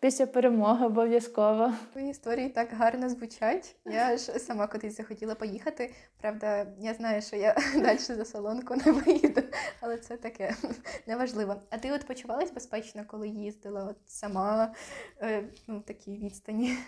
Після 0.00 0.26
перемоги 0.26 0.86
обов'язково. 0.86 1.72
Твої 1.92 2.10
історії 2.10 2.48
так 2.48 2.68
гарно 2.72 3.08
звучать. 3.08 3.76
Я 3.84 4.16
ж 4.16 4.38
сама 4.38 4.66
кудись 4.66 4.96
захотіла 4.96 5.34
поїхати. 5.34 5.94
Правда, 6.20 6.66
я 6.78 6.94
знаю, 6.94 7.22
що 7.22 7.36
я 7.36 7.56
далі 7.74 7.98
за 7.98 8.24
солонку 8.24 8.74
не 8.74 8.92
виїду, 8.92 9.42
але 9.80 9.98
це 9.98 10.16
таке 10.16 10.54
неважливо. 11.06 11.56
А 11.70 11.78
ти 11.78 11.92
от 11.92 12.06
почувалась 12.06 12.50
безпечно, 12.50 13.04
коли 13.06 13.28
їздила 13.28 13.84
от 13.84 13.96
сама 14.06 14.74
е, 15.22 15.44
ну, 15.66 15.80
такі 15.80 16.10
відстані? 16.16 16.78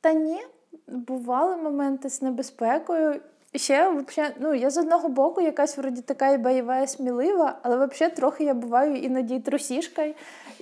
Та 0.00 0.12
ні, 0.12 0.40
бували 0.88 1.56
моменти 1.56 2.10
з 2.10 2.22
небезпекою. 2.22 3.20
Ще 3.54 3.90
взагалі, 3.90 4.34
ну 4.40 4.54
я 4.54 4.70
з 4.70 4.78
одного 4.78 5.08
боку 5.08 5.40
якась 5.40 5.78
вроді 5.78 6.00
така 6.00 6.30
і 6.30 6.38
бойова, 6.38 6.78
і 6.78 6.86
смілива, 6.86 7.58
але 7.62 7.86
взагалі 7.86 8.14
трохи 8.14 8.44
я 8.44 8.54
буваю 8.54 8.96
іноді 8.96 9.40
трусішкою. 9.40 10.14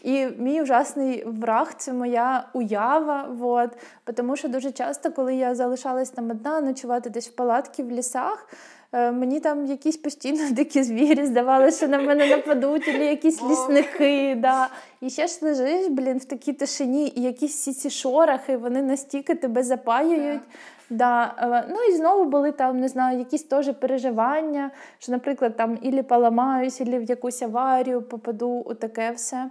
І 0.03 0.27
мій 0.39 0.63
ужасний 0.63 1.25
враг 1.27 1.75
це 1.77 1.93
моя 1.93 2.49
уява. 2.53 3.29
Вот. 3.39 3.71
Тому 4.15 4.37
що 4.37 4.49
дуже 4.49 4.73
часто, 4.73 5.13
коли 5.13 5.35
я 5.35 5.55
залишалась 5.55 6.11
там 6.11 6.31
одна, 6.31 6.61
ночувати 6.61 7.11
десь 7.11 7.29
в 7.29 7.33
палатці 7.33 7.83
в 7.83 7.91
лісах. 7.91 8.49
Е, 8.93 9.13
мені 9.13 9.41
там 9.41 9.67
якісь 9.67 9.97
постійно 9.97 10.51
дикі 10.51 10.83
звірі 10.83 11.27
здавалося, 11.27 11.77
що 11.77 11.89
на 11.89 11.99
мене 11.99 12.27
нападуть, 12.27 12.89
або 12.89 13.05
якісь 13.05 13.43
лісники. 13.43 14.35
Да. 14.35 14.69
І 15.01 15.11
ще 15.11 15.27
ж 15.27 15.39
лежиш, 15.43 15.87
блін, 15.89 16.19
в 16.19 16.25
такій 16.25 16.53
тишині, 16.53 17.13
і 17.17 17.23
якісь 17.23 17.55
всі 17.55 17.73
ці 17.73 17.91
шорохи, 17.91 18.57
вони 18.57 18.83
настільки 18.83 19.35
тебе 19.35 19.63
запаюють. 19.63 20.43
Да. 20.91 21.35
Ну 21.71 21.83
і 21.83 21.97
знову 21.97 22.25
були 22.25 22.53
там, 22.53 22.81
не 22.81 22.89
знаю, 22.89 23.19
якісь 23.19 23.43
теж 23.43 23.73
переживання, 23.73 24.71
що, 24.99 25.13
наприклад, 25.13 25.57
там 25.57 25.79
ілі 25.83 26.03
поламаюсь, 26.03 26.81
ілі 26.81 26.99
в 26.99 27.03
якусь 27.03 27.43
аварію 27.43 28.03
попаду, 28.03 28.49
у 28.49 28.75
таке 28.75 29.11
все. 29.11 29.51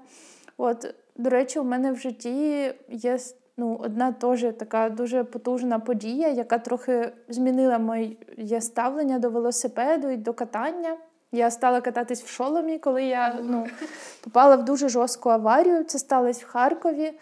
От, 0.58 0.95
До 1.15 1.30
речі, 1.30 1.60
у 1.60 1.63
мене 1.63 1.91
в 1.91 1.97
житті 1.97 2.73
є 2.89 3.17
ну, 3.58 3.80
одна 3.84 4.12
теж 4.12 4.45
така 4.60 4.89
дуже 4.89 5.23
потужна 5.23 5.80
подія, 5.80 6.28
яка 6.28 6.58
трохи 6.58 7.12
змінила 7.30 7.80
моє 7.80 8.62
ставлення 8.62 9.19
до 9.19 9.30
велосипеду 9.30 10.10
і 10.10 10.17
до 10.17 10.34
катання. 10.34 10.97
Я 11.32 11.52
стала 11.52 11.82
кататись 11.82 12.23
в 12.23 12.28
шоломі, 12.28 12.80
коли 12.80 13.04
я 13.04 13.39
ну, 13.43 13.67
попала 14.23 14.56
в 14.56 14.65
дуже 14.65 14.89
жорстку 14.89 15.30
аварію. 15.30 15.84
Це 15.84 16.00
сталося 16.00 16.45
в 16.47 16.50
Харкові. 16.50 17.13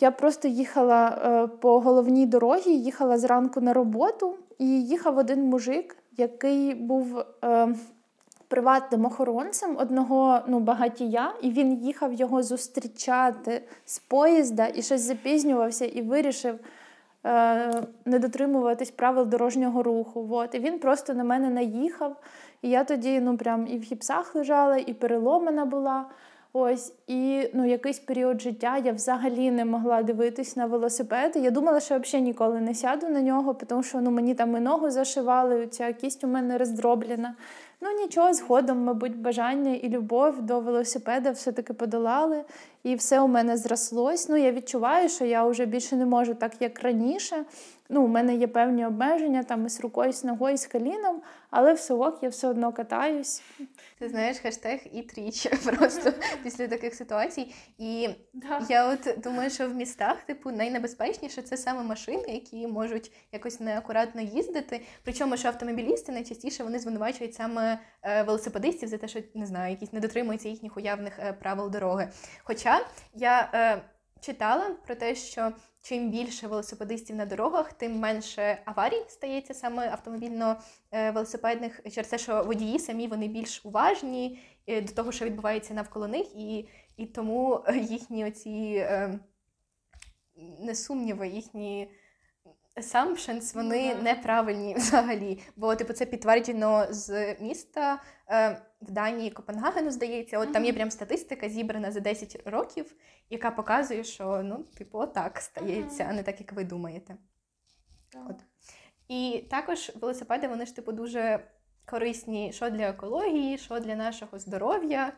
Я 0.00 0.10
просто 0.10 0.48
їхала 0.48 1.08
е, 1.08 1.46
по 1.46 1.80
головній 1.80 2.26
дорогі, 2.26 2.70
їхала 2.70 3.18
зранку 3.18 3.60
на 3.60 3.72
роботу, 3.72 4.34
і 4.58 4.84
їхав 4.84 5.18
один 5.18 5.42
мужик, 5.42 5.96
який 6.16 6.74
був. 6.74 7.18
Е, 7.44 7.74
приватним 8.48 9.04
охоронцем 9.04 9.76
одного 9.76 10.40
ну, 10.46 10.60
багатія, 10.60 11.32
і 11.42 11.50
він 11.50 11.72
їхав 11.72 12.12
його 12.12 12.42
зустрічати 12.42 13.62
з 13.84 13.98
поїзда 13.98 14.68
і 14.74 14.82
щось 14.82 15.00
запізнювався 15.00 15.84
і 15.84 16.02
вирішив 16.02 16.58
е, 17.24 17.82
не 18.04 18.18
дотримуватись 18.18 18.90
правил 18.90 19.26
дорожнього 19.26 19.82
руху. 19.82 20.28
От. 20.30 20.54
І 20.54 20.58
він 20.58 20.78
просто 20.78 21.14
на 21.14 21.24
мене 21.24 21.50
наїхав. 21.50 22.16
І 22.62 22.70
я 22.70 22.84
тоді 22.84 23.20
ну, 23.20 23.36
прям 23.36 23.66
і 23.66 23.78
в 23.78 23.82
гіпсах 23.82 24.34
лежала, 24.34 24.76
і 24.76 24.92
переломана 24.92 25.64
була. 25.64 26.04
Ось 26.58 26.92
і 27.06 27.50
ну, 27.54 27.66
якийсь 27.66 27.98
період 27.98 28.40
життя 28.40 28.78
я 28.84 28.92
взагалі 28.92 29.50
не 29.50 29.64
могла 29.64 30.02
дивитись 30.02 30.56
на 30.56 30.66
велосипед. 30.66 31.32
Я 31.36 31.50
думала, 31.50 31.80
що 31.80 31.98
взагалі 31.98 32.26
ніколи 32.26 32.60
не 32.60 32.74
сяду 32.74 33.08
на 33.08 33.20
нього, 33.20 33.54
тому 33.54 33.82
що 33.82 34.00
ну, 34.00 34.10
мені 34.10 34.34
там 34.34 34.56
і 34.56 34.60
ногу 34.60 34.90
зашивали, 34.90 35.66
ця 35.66 35.92
кість 35.92 36.24
у 36.24 36.26
мене 36.26 36.58
роздроблена. 36.58 37.34
Ну 37.80 37.88
нічого, 37.92 38.34
згодом, 38.34 38.84
мабуть, 38.84 39.16
бажання 39.16 39.74
і 39.74 39.88
любов 39.88 40.42
до 40.42 40.60
велосипеда 40.60 41.30
все-таки 41.30 41.72
подолали, 41.72 42.44
і 42.82 42.94
все 42.94 43.20
у 43.20 43.28
мене 43.28 43.56
зрослось. 43.56 44.28
Ну, 44.28 44.36
я 44.36 44.52
відчуваю, 44.52 45.08
що 45.08 45.24
я 45.24 45.44
вже 45.46 45.66
більше 45.66 45.96
не 45.96 46.06
можу 46.06 46.34
так, 46.34 46.52
як 46.60 46.82
раніше. 46.82 47.36
Ну, 47.88 48.02
У 48.02 48.08
мене 48.08 48.34
є 48.34 48.46
певні 48.46 48.86
обмеження 48.86 49.42
там 49.42 49.66
із 49.66 49.80
рукою, 49.80 50.12
з 50.12 50.24
ногою, 50.24 50.56
з 50.56 50.66
коліном, 50.66 51.22
але 51.50 51.72
все 51.72 51.94
ок, 51.94 52.18
я 52.22 52.28
все 52.28 52.48
одно 52.48 52.72
катаюсь. 52.72 53.42
Ти 53.98 54.08
знаєш 54.08 54.38
хештег 54.38 54.80
і 54.92 55.02
тріч 55.02 55.46
просто 55.64 56.12
після 56.42 56.68
таких 56.68 56.94
ситуацій. 56.94 57.54
І 57.78 58.08
я 58.68 58.88
от 58.88 59.18
думаю, 59.22 59.50
що 59.50 59.68
в 59.68 59.74
містах, 59.74 60.22
типу, 60.22 60.50
найнебезпечніше 60.50 61.42
це 61.42 61.56
саме 61.56 61.82
машини, 61.82 62.24
які 62.28 62.66
можуть 62.66 63.12
якось 63.32 63.60
неакуратно 63.60 64.20
їздити. 64.20 64.80
Причому 65.04 65.36
що 65.36 65.48
автомобілісти 65.48 66.12
найчастіше 66.12 66.64
вони 66.64 66.78
звинувачують 66.78 67.34
саме 67.34 67.78
е, 68.02 68.22
велосипедистів 68.22 68.88
за 68.88 68.98
те, 68.98 69.08
що 69.08 69.20
не 69.34 69.46
знаю, 69.46 69.70
якісь 69.70 69.92
не 69.92 70.00
дотримуються 70.00 70.48
їхніх 70.48 70.76
уявних 70.76 71.18
е, 71.18 71.32
правил 71.32 71.70
дороги. 71.70 72.08
Хоча 72.44 72.86
я 73.14 73.50
е, 73.54 73.82
читала 74.20 74.70
про 74.86 74.94
те, 74.94 75.14
що 75.14 75.52
чим 75.88 76.10
більше 76.10 76.46
велосипедистів 76.46 77.16
на 77.16 77.26
дорогах, 77.26 77.72
тим 77.72 77.98
менше 77.98 78.62
аварій 78.64 79.04
стається 79.08 79.54
саме 79.54 79.90
автомобільно-велосипедних 79.90 81.90
через 81.90 82.08
те, 82.08 82.18
що 82.18 82.44
водії 82.44 82.78
самі 82.78 83.08
вони 83.08 83.28
більш 83.28 83.60
уважні 83.64 84.38
е, 84.66 84.80
до 84.80 84.92
того, 84.92 85.12
що 85.12 85.24
відбувається 85.24 85.74
навколо 85.74 86.08
них, 86.08 86.26
і 86.36 86.68
і 86.96 87.06
тому 87.06 87.64
їхні 87.74 88.26
оці 88.26 88.74
е, 88.78 89.18
не 90.60 90.74
сумніви, 90.74 91.28
їхні 91.28 91.90
assumptions, 92.76 93.54
вони 93.54 93.94
mm-hmm. 93.94 94.02
неправильні 94.02 94.74
взагалі. 94.74 95.42
Бо 95.56 95.76
типу 95.76 95.92
це 95.92 96.06
підтверджено 96.06 96.86
з 96.90 97.36
міста 97.40 98.02
е, 98.30 98.62
в 98.82 98.90
Данії 98.90 99.30
Копенгагену, 99.30 99.90
здається. 99.90 100.38
От 100.38 100.48
mm-hmm. 100.48 100.52
там 100.52 100.64
є 100.64 100.72
прям 100.72 100.90
статистика 100.90 101.48
зібрана 101.48 101.92
за 101.92 102.00
10 102.00 102.42
років, 102.44 102.94
яка 103.30 103.50
показує, 103.50 104.04
що 104.04 104.42
ну, 104.44 104.64
типу, 104.78 104.98
отак 104.98 105.38
стається, 105.38 106.04
mm-hmm. 106.04 106.10
а 106.10 106.12
не 106.12 106.22
так, 106.22 106.40
як 106.40 106.52
ви 106.52 106.64
думаєте. 106.64 107.16
От. 108.28 108.36
І 109.08 109.44
також 109.50 109.92
велосипеди, 110.00 110.48
вони 110.48 110.66
ж 110.66 110.76
типу 110.76 110.92
дуже 110.92 111.40
корисні 111.86 112.52
що 112.52 112.70
для 112.70 112.88
екології, 112.88 113.58
що 113.58 113.80
для 113.80 113.94
нашого 113.94 114.38
здоров'я, 114.38 115.12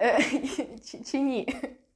чи, 0.84 0.98
чи 0.98 1.20
ні. 1.20 1.48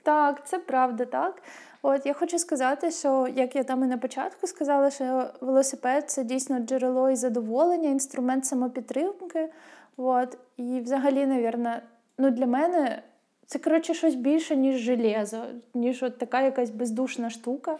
Так, 0.02 0.46
це 0.46 0.58
правда, 0.58 1.04
так. 1.04 1.42
От 1.86 2.06
я 2.06 2.12
хочу 2.12 2.38
сказати, 2.38 2.90
що 2.90 3.28
як 3.36 3.56
я 3.56 3.64
там 3.64 3.84
і 3.84 3.86
на 3.86 3.98
початку 3.98 4.46
сказала, 4.46 4.90
що 4.90 5.26
велосипед 5.40 6.10
це 6.10 6.24
дійсно 6.24 6.58
джерело 6.58 7.10
і 7.10 7.16
задоволення, 7.16 7.90
інструмент 7.90 8.46
самопідтримки. 8.46 9.48
От. 9.96 10.38
І 10.56 10.80
взагалі, 10.80 11.26
навірно, 11.26 11.74
ну 12.18 12.30
для 12.30 12.46
мене 12.46 13.02
це 13.46 13.58
коротше 13.58 13.94
щось 13.94 14.14
більше, 14.14 14.56
ніж 14.56 14.76
железо, 14.76 15.38
ніж 15.74 16.02
от 16.02 16.18
така 16.18 16.40
якась 16.40 16.70
бездушна 16.70 17.30
штука. 17.30 17.76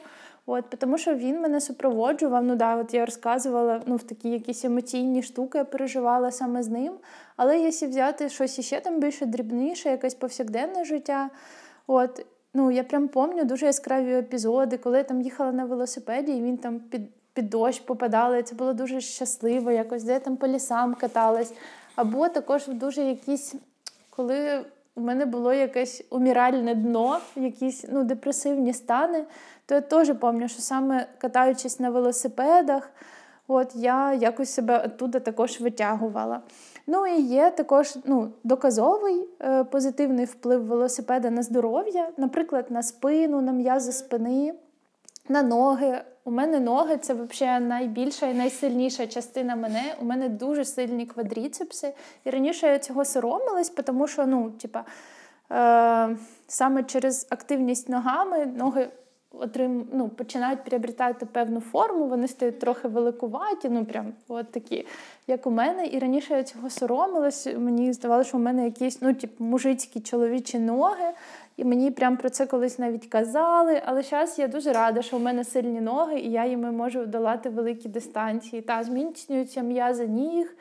От, 0.47 0.65
Тому 0.79 0.99
що 0.99 1.15
він 1.15 1.41
мене 1.41 1.61
супроводжував. 1.61 2.45
Ну 2.45 2.57
да, 2.57 2.77
от 2.77 2.95
я 2.95 3.05
розказувала 3.05 3.83
ну, 3.87 3.97
в 3.97 4.03
такі 4.03 4.31
якісь 4.31 4.65
емоційні 4.65 5.23
штуки, 5.23 5.59
я 5.59 5.65
переживала 5.65 6.31
саме 6.31 6.63
з 6.63 6.69
ним. 6.69 6.93
Але 7.37 7.59
якщо 7.59 7.87
взяти 7.87 8.29
щось 8.29 8.59
іще 8.59 8.81
там 8.81 9.01
більше 9.01 9.27
дрібніше, 9.27 9.91
якесь 9.91 10.15
повсякденне 10.15 10.85
життя. 10.85 11.31
От, 11.87 12.27
ну 12.55 12.71
я 12.71 12.85
прям 12.85 13.09
пам'ятаю 13.09 13.45
дуже 13.45 13.67
яскраві 13.67 14.15
епізоди, 14.15 14.79
коли 14.79 14.99
я 14.99 15.05
там 15.05 15.21
їхала 15.21 15.53
на 15.53 15.65
велосипеді, 15.65 16.33
і 16.33 16.43
він 16.43 16.57
там 16.57 16.81
під 16.81 17.03
під 17.35 17.51
дощ 17.51 17.81
попадали. 17.81 18.43
Це 18.43 18.55
було 18.55 18.73
дуже 18.73 19.01
щасливо, 19.01 19.71
якось 19.71 20.05
де 20.05 20.13
я 20.13 20.21
там 20.21 20.37
по 20.37 20.47
лісам 20.47 20.95
каталась. 20.95 21.53
Або 21.97 22.29
також 22.29 22.67
дуже 22.67 23.03
якісь, 23.03 23.55
коли 24.11 24.65
у 24.95 25.01
мене 25.01 25.27
було 25.27 25.53
якесь 25.53 26.05
уміральне 26.11 26.75
дно, 26.75 27.19
якісь 27.37 27.85
ну, 27.93 28.05
депресивні 28.05 28.73
стани, 28.73 29.25
то 29.67 29.75
я 29.75 29.81
теж 29.81 30.15
пам'ятаю, 30.19 30.49
що 30.49 30.63
саме 30.63 31.07
катаючись 31.19 31.81
на 31.81 31.91
велосипедах, 31.91 32.91
от 33.49 33.71
я 33.75 34.15
якось 34.15 34.51
себе 34.51 34.79
оттуда 34.85 35.21
також 35.21 35.61
витягувала. 35.61 36.41
Ну 36.87 37.07
і 37.07 37.21
є 37.21 37.51
також 37.51 37.97
ну, 38.05 38.31
доказовий 38.45 39.29
е, 39.41 39.65
позитивний 39.65 40.25
вплив 40.25 40.65
велосипеда 40.65 41.31
на 41.31 41.43
здоров'я, 41.43 42.09
наприклад, 42.17 42.67
на 42.71 42.83
спину, 42.83 43.41
на 43.41 43.53
м'язи 43.53 43.93
спини, 43.93 44.55
на 45.29 45.43
ноги. 45.43 46.03
У 46.25 46.31
мене 46.31 46.61
ноги 46.61 46.97
це 46.97 47.15
взагалі 47.15 47.65
найбільша 47.65 48.27
і 48.27 48.35
найсильніша 48.35 49.07
частина 49.07 49.57
мене. 49.57 49.95
У 50.01 50.05
мене 50.05 50.29
дуже 50.29 50.65
сильні 50.65 51.07
квадріцепси. 51.07 51.93
І 52.25 52.31
раніше 52.31 52.67
я 52.67 52.79
цього 52.79 53.05
соромилась, 53.05 53.69
тому 53.69 54.07
що 54.07 54.27
ну, 54.27 54.51
типа, 54.51 54.85
е, 55.53 56.17
саме 56.47 56.83
через 56.83 57.27
активність 57.31 57.89
ногами 57.89 58.47
ноги 58.47 58.89
отрим, 59.41 59.87
ну, 59.93 60.09
починають 60.09 60.65
приобретати 60.65 61.27
певну 61.27 61.61
форму, 61.61 62.07
вони 62.07 62.29
стають 62.29 62.59
трохи 62.59 62.89
великуваті, 62.89 63.69
ну 63.69 63.85
прям 63.85 64.13
от 64.29 64.53
такі, 64.53 64.87
як 65.27 65.47
у 65.47 65.51
мене. 65.51 65.87
І 65.87 65.99
раніше 65.99 66.35
я 66.35 66.43
цього 66.43 66.71
соромилась. 66.71 67.47
Мені 67.47 67.93
здавалося, 67.93 68.29
що 68.29 68.39
у 68.39 68.41
мене 68.41 68.65
якісь 68.65 69.03
ну, 69.03 69.15
типу, 69.15 69.45
мужицькі 69.45 70.01
чоловічі 70.01 70.59
ноги. 70.59 71.13
І 71.57 71.65
мені 71.65 71.91
прям 71.91 72.17
про 72.17 72.31
це 72.31 72.47
колись 72.47 72.79
навіть 72.79 73.07
казали. 73.07 73.83
Але 73.85 74.03
зараз 74.03 74.39
я 74.39 74.49
дуже 74.49 74.73
рада, 74.73 75.03
що 75.03 75.17
у 75.17 75.21
мене 75.21 75.45
сильні 75.45 75.81
ноги, 75.81 76.19
і 76.19 76.31
я 76.31 76.47
їми 76.47 76.73
можу 76.73 77.07
долати 77.07 77.49
великі 77.49 77.89
дистанції. 77.89 78.63
Та 78.63 78.85
зміцнюються 78.85 79.63
м'язи 79.63 80.07
ніг. 80.07 80.57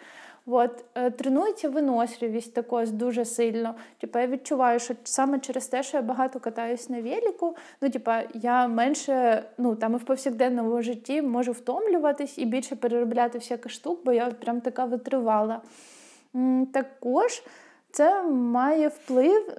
От, 0.46 0.86
е, 0.96 1.12
Тренується 1.12 1.70
виносливість 1.70 2.54
також 2.54 2.92
дуже 2.92 3.26
сильно. 3.26 3.76
Типу, 4.02 4.20
я 4.20 4.28
відчуваю, 4.28 4.80
що 4.80 4.94
саме 5.04 5.40
через 5.40 5.68
те, 5.68 5.84
що 5.84 5.98
я 5.98 6.04
багато 6.04 6.40
катаюсь 6.40 6.90
на 6.90 7.02
велику, 7.02 7.56
ну, 7.82 7.90
типу, 7.90 8.12
я 8.34 8.68
менше 8.68 9.44
ну, 9.58 9.76
там 9.76 9.94
і 9.94 9.98
в 9.98 10.04
повсякденному 10.04 10.82
житті 10.82 11.22
можу 11.22 11.52
втомлюватись 11.52 12.38
і 12.38 12.46
більше 12.46 12.76
переробляти 12.76 13.38
всяких 13.38 13.72
штук, 13.72 14.00
бо 14.06 14.12
я 14.12 14.26
прям 14.26 14.62
така 14.62 14.86
витривала. 14.86 15.62
Також 16.74 17.44
це 17.92 18.24
має 18.24 18.88
вплив, 18.88 19.58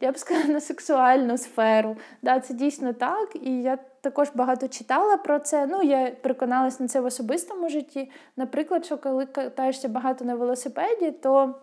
я 0.00 0.12
б 0.12 0.18
сказала, 0.18 0.46
на 0.46 0.60
сексуальну 0.60 1.38
сферу. 1.38 1.96
Да, 2.22 2.40
Це 2.40 2.54
дійсно 2.54 2.92
так. 2.92 3.36
І 3.42 3.62
я 3.62 3.78
також 4.02 4.30
багато 4.34 4.68
читала 4.68 5.16
про 5.16 5.38
це. 5.38 5.66
Ну, 5.66 5.82
я 5.82 6.10
переконалася 6.10 6.82
на 6.82 6.88
це 6.88 7.00
в 7.00 7.04
особистому 7.04 7.68
житті. 7.68 8.10
Наприклад, 8.36 8.84
що 8.84 8.98
коли 8.98 9.26
катаєшся 9.26 9.88
багато 9.88 10.24
на 10.24 10.34
велосипеді, 10.34 11.10
то 11.10 11.54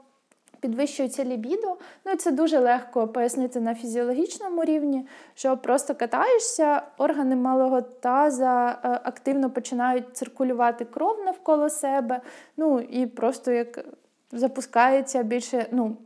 підвищується 0.60 1.26
лібідо. 1.26 1.78
Ну 2.06 2.16
це 2.16 2.32
дуже 2.32 2.60
легко 2.60 3.08
пояснити 3.08 3.60
на 3.60 3.76
фізіологічному 3.76 4.64
рівні, 4.64 5.08
що 5.34 5.58
просто 5.58 5.96
катаєшся, 5.96 6.82
органи 6.98 7.36
малого 7.36 7.82
таза 7.82 8.80
е, 8.84 8.90
активно 9.04 9.50
починають 9.50 10.18
циркулювати 10.18 10.86
кров 10.86 11.20
навколо 11.26 11.70
себе. 11.70 12.22
Ну 12.58 12.80
і 12.80 13.06
просто 13.06 13.52
як 13.52 13.86
запускається 14.32 15.24
більше 15.24 15.66
ну, 15.72 15.98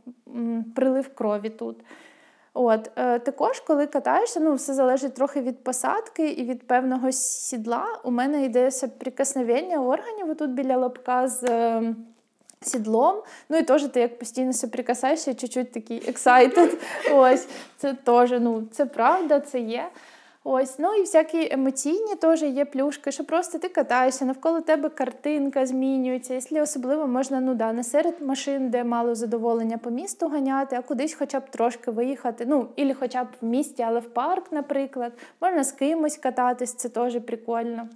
прилив 0.74 1.14
крові 1.14 1.50
тут. 1.50 1.76
От, 2.54 2.90
е, 2.96 3.18
Також, 3.18 3.60
коли 3.60 3.86
катаєшся, 3.86 4.40
ну, 4.40 4.54
все 4.54 4.74
залежить 4.74 5.14
трохи 5.14 5.40
від 5.40 5.64
посадки 5.64 6.28
і 6.28 6.44
від 6.44 6.66
певного 6.66 7.12
сідла. 7.12 7.86
У 8.04 8.10
мене 8.10 8.44
йде 8.44 8.70
прикосновення 8.98 9.82
органів 9.82 10.36
тут 10.36 10.50
біля 10.50 10.76
лобка 10.76 11.28
з 11.28 11.44
е, 11.44 11.94
сідлом. 12.60 13.22
Ну 13.48 13.56
і 13.56 13.62
теж 13.62 13.82
ти 13.84 14.00
як 14.00 14.18
постійно 14.18 14.52
соприкасаєшся, 14.52 15.34
чуть-чуть 15.34 15.72
такий 15.72 16.00
excited. 16.12 16.76
Ось, 17.14 17.48
Це 17.76 17.94
теж 17.94 18.30
ну, 18.40 18.62
це 18.72 18.86
правда, 18.86 19.40
це 19.40 19.60
є. 19.60 19.88
Ось, 20.46 20.78
ну 20.78 20.94
і 20.94 21.00
всякі 21.00 21.48
емоційні 21.52 22.14
теж 22.14 22.42
є 22.42 22.64
плюшки, 22.64 23.12
що 23.12 23.24
просто 23.24 23.58
ти 23.58 23.68
катаєшся, 23.68 24.24
навколо 24.24 24.60
тебе 24.60 24.88
картинка 24.88 25.66
змінюється. 25.66 26.34
Якщо 26.34 26.62
особливо 26.62 27.06
можна 27.06 27.40
ну 27.40 27.54
да, 27.54 27.72
не 27.72 27.84
серед 27.84 28.22
машин, 28.22 28.70
де 28.70 28.84
мало 28.84 29.14
задоволення 29.14 29.78
по 29.78 29.90
місту 29.90 30.28
ганяти, 30.28 30.76
а 30.76 30.82
кудись 30.82 31.14
хоча 31.14 31.40
б 31.40 31.50
трошки 31.50 31.90
виїхати. 31.90 32.44
Ну, 32.48 32.68
ілі 32.76 32.94
хоча 32.94 33.24
б 33.24 33.26
в 33.40 33.46
місті, 33.46 33.82
але 33.82 34.00
в 34.00 34.08
парк, 34.08 34.52
наприклад. 34.52 35.12
Можна 35.40 35.64
з 35.64 35.72
кимось 35.72 36.16
кататись, 36.16 36.74
це 36.74 36.88
теж 36.88 37.20
прикольно. 37.20 37.88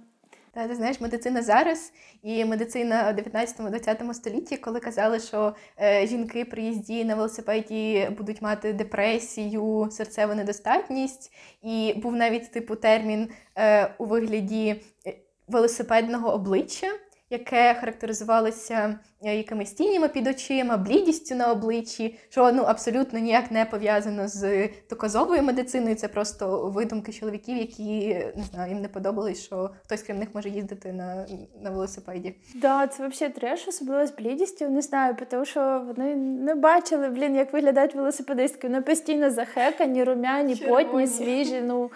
Та 0.53 0.67
ти 0.67 0.75
знаєш, 0.75 1.01
медицина 1.01 1.41
зараз 1.41 1.91
і 2.23 2.45
медицина 2.45 3.15
у 3.17 3.29
19-20 3.29 4.13
столітті, 4.13 4.57
коли 4.57 4.79
казали, 4.79 5.19
що 5.19 5.55
е, 5.81 6.07
жінки 6.07 6.45
при 6.45 6.61
їзді 6.61 7.05
на 7.05 7.15
велосипеді 7.15 8.09
будуть 8.17 8.41
мати 8.41 8.73
депресію, 8.73 9.87
серцеву 9.91 10.35
недостатність, 10.35 11.33
і 11.61 11.93
був 11.97 12.15
навіть 12.15 12.51
типу 12.51 12.75
термін 12.75 13.29
е, 13.57 13.93
у 13.97 14.05
вигляді 14.05 14.81
е, 15.07 15.13
велосипедного 15.47 16.33
обличчя 16.33 16.87
яке 17.29 17.73
характеризувалося 17.79 18.99
е, 19.23 19.35
якимись 19.35 19.71
тінями 19.71 20.07
під 20.07 20.27
очима, 20.27 20.77
блідістю 20.77 21.35
на 21.35 21.51
обличчі, 21.51 22.19
що 22.29 22.51
ну 22.51 22.63
абсолютно 22.63 23.19
ніяк 23.19 23.51
не 23.51 23.65
пов'язано 23.65 24.27
з 24.27 24.69
доказовою 24.89 25.43
медициною. 25.43 25.95
Це 25.95 26.07
просто 26.07 26.69
видумки 26.69 27.13
чоловіків, 27.13 27.57
які 27.57 28.07
не 28.35 28.43
знаю, 28.51 28.71
їм 28.71 28.81
не 28.81 28.87
подобалось, 28.87 29.43
що 29.43 29.69
хтось 29.85 30.03
крім 30.03 30.19
них 30.19 30.29
може 30.33 30.49
їздити 30.49 30.93
на 30.93 31.25
на 31.61 31.69
велосипеді. 31.69 32.35
Да, 32.55 32.87
це 32.87 33.07
взагалі 33.07 33.33
треш, 33.33 33.67
особливо 33.67 34.07
з 34.07 34.15
блідістю. 34.15 34.69
Не 34.69 34.81
знаю, 34.81 35.15
тому 35.29 35.45
що 35.45 35.83
вони 35.87 36.15
не 36.15 36.55
бачили, 36.55 37.09
блін, 37.09 37.35
як 37.35 37.53
виглядають 37.53 37.95
велосипедистки. 37.95 38.67
Вони 38.67 38.81
постійно 38.81 39.31
захекані, 39.31 40.03
румяні, 40.03 40.55
Червоні. 40.55 40.85
потні, 40.85 41.07
свіжі. 41.07 41.61
ну... 41.61 41.91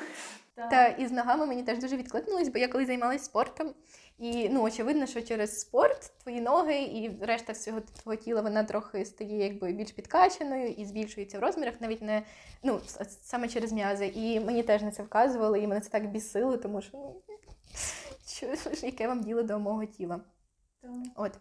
Та 0.56 0.88
і 0.88 1.08
з 1.08 1.12
ногами 1.12 1.46
мені 1.46 1.64
теж 1.64 1.80
дуже 1.80 1.98
відкликнулось, 1.98 2.50
бо 2.50 2.60
я 2.60 2.68
коли 2.68 2.86
займалася 2.86 3.26
спортом, 3.26 3.74
і 4.20 4.50
ну, 4.50 4.64
очевидно, 4.64 5.06
що 5.06 5.22
через 5.22 5.60
спорт 5.60 6.12
твої 6.24 6.42
ноги 6.42 6.82
і 6.82 7.18
решта 7.22 7.54
всього 7.54 7.82
твого 7.82 8.16
тіла 8.16 8.42
вона 8.42 8.64
трохи 8.64 9.06
стає 9.06 9.38
якби 9.38 9.74
більш 9.74 9.92
підкачаною 9.92 10.68
і 10.68 10.86
збільшується 10.86 11.40
в 11.40 11.42
розмірах, 11.42 11.82
навіть 11.82 12.02
не 12.02 12.24
ну, 12.64 12.80
саме 13.08 13.48
через 13.48 13.74
м'язи. 13.74 14.12
І 14.16 14.40
мені 14.40 14.64
теж 14.64 14.82
на 14.82 14.92
це 14.92 15.04
вказували, 15.04 15.60
і 15.60 15.68
мене 15.68 15.82
це 15.82 15.90
так 15.90 16.12
бісило, 16.12 16.58
тому 16.58 16.82
що 16.82 16.98
ну, 16.98 17.22
що, 18.76 18.86
яке 18.86 19.08
вам 19.08 19.22
діло 19.22 19.44
до 19.44 19.60
мого 19.60 19.86
тіла. 19.86 20.22
От. 21.16 21.32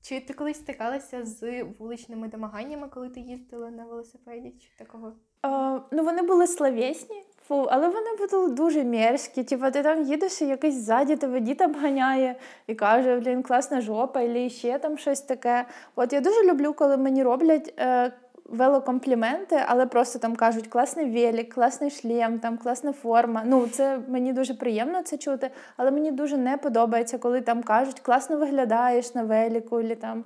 Чи 0.00 0.20
ти 0.20 0.34
колись 0.34 0.58
стикалася 0.58 1.24
з 1.24 1.62
вуличними 1.62 2.28
домаганнями, 2.28 2.88
коли 2.88 3.08
ти 3.08 3.20
їздила 3.20 3.70
на 3.70 3.84
велосипеді? 3.84 4.50
Чи 4.50 4.68
такого? 4.78 5.12
А, 5.42 5.78
ну, 5.90 6.02
вони 6.02 6.22
були 6.22 6.46
словесні. 6.46 7.24
Фу, 7.48 7.66
але 7.70 7.88
вони 7.88 8.06
були 8.30 8.48
дуже 8.48 8.84
мерзкі. 8.84 9.44
Типу, 9.44 9.70
ти 9.70 9.82
там 9.82 10.02
їдеш, 10.02 10.42
і 10.42 10.46
якийсь 10.46 10.74
ззаді 10.74 11.16
тебе 11.16 11.40
дід 11.40 11.60
обганяє 11.60 12.36
і 12.66 12.74
каже, 12.74 13.16
блін, 13.16 13.42
класна 13.42 13.80
жопа, 13.80 14.20
і 14.20 14.50
ще 14.50 14.78
там 14.78 14.98
щось 14.98 15.20
таке. 15.20 15.64
От 15.96 16.12
я 16.12 16.20
дуже 16.20 16.44
люблю, 16.44 16.72
коли 16.72 16.96
мені 16.96 17.22
роблять. 17.22 17.74
Е, 17.78 18.12
Велокомпліменти, 18.50 19.62
але 19.66 19.86
просто 19.86 20.18
там 20.18 20.36
кажуть 20.36 20.66
класний 20.66 21.10
велик, 21.10 21.54
класний 21.54 21.90
шлем, 21.90 22.38
там 22.38 22.58
класна 22.58 22.92
форма. 22.92 23.42
Ну, 23.46 23.68
це 23.68 24.00
мені 24.08 24.32
дуже 24.32 24.54
приємно 24.54 25.02
це 25.02 25.18
чути, 25.18 25.50
але 25.76 25.90
мені 25.90 26.10
дуже 26.10 26.36
не 26.36 26.56
подобається, 26.56 27.18
коли 27.18 27.40
там 27.40 27.62
кажуть, 27.62 28.00
класно 28.00 28.36
виглядаєш 28.36 29.14
на 29.14 29.22
велику, 29.22 29.80
і 29.80 29.94
там 29.94 30.24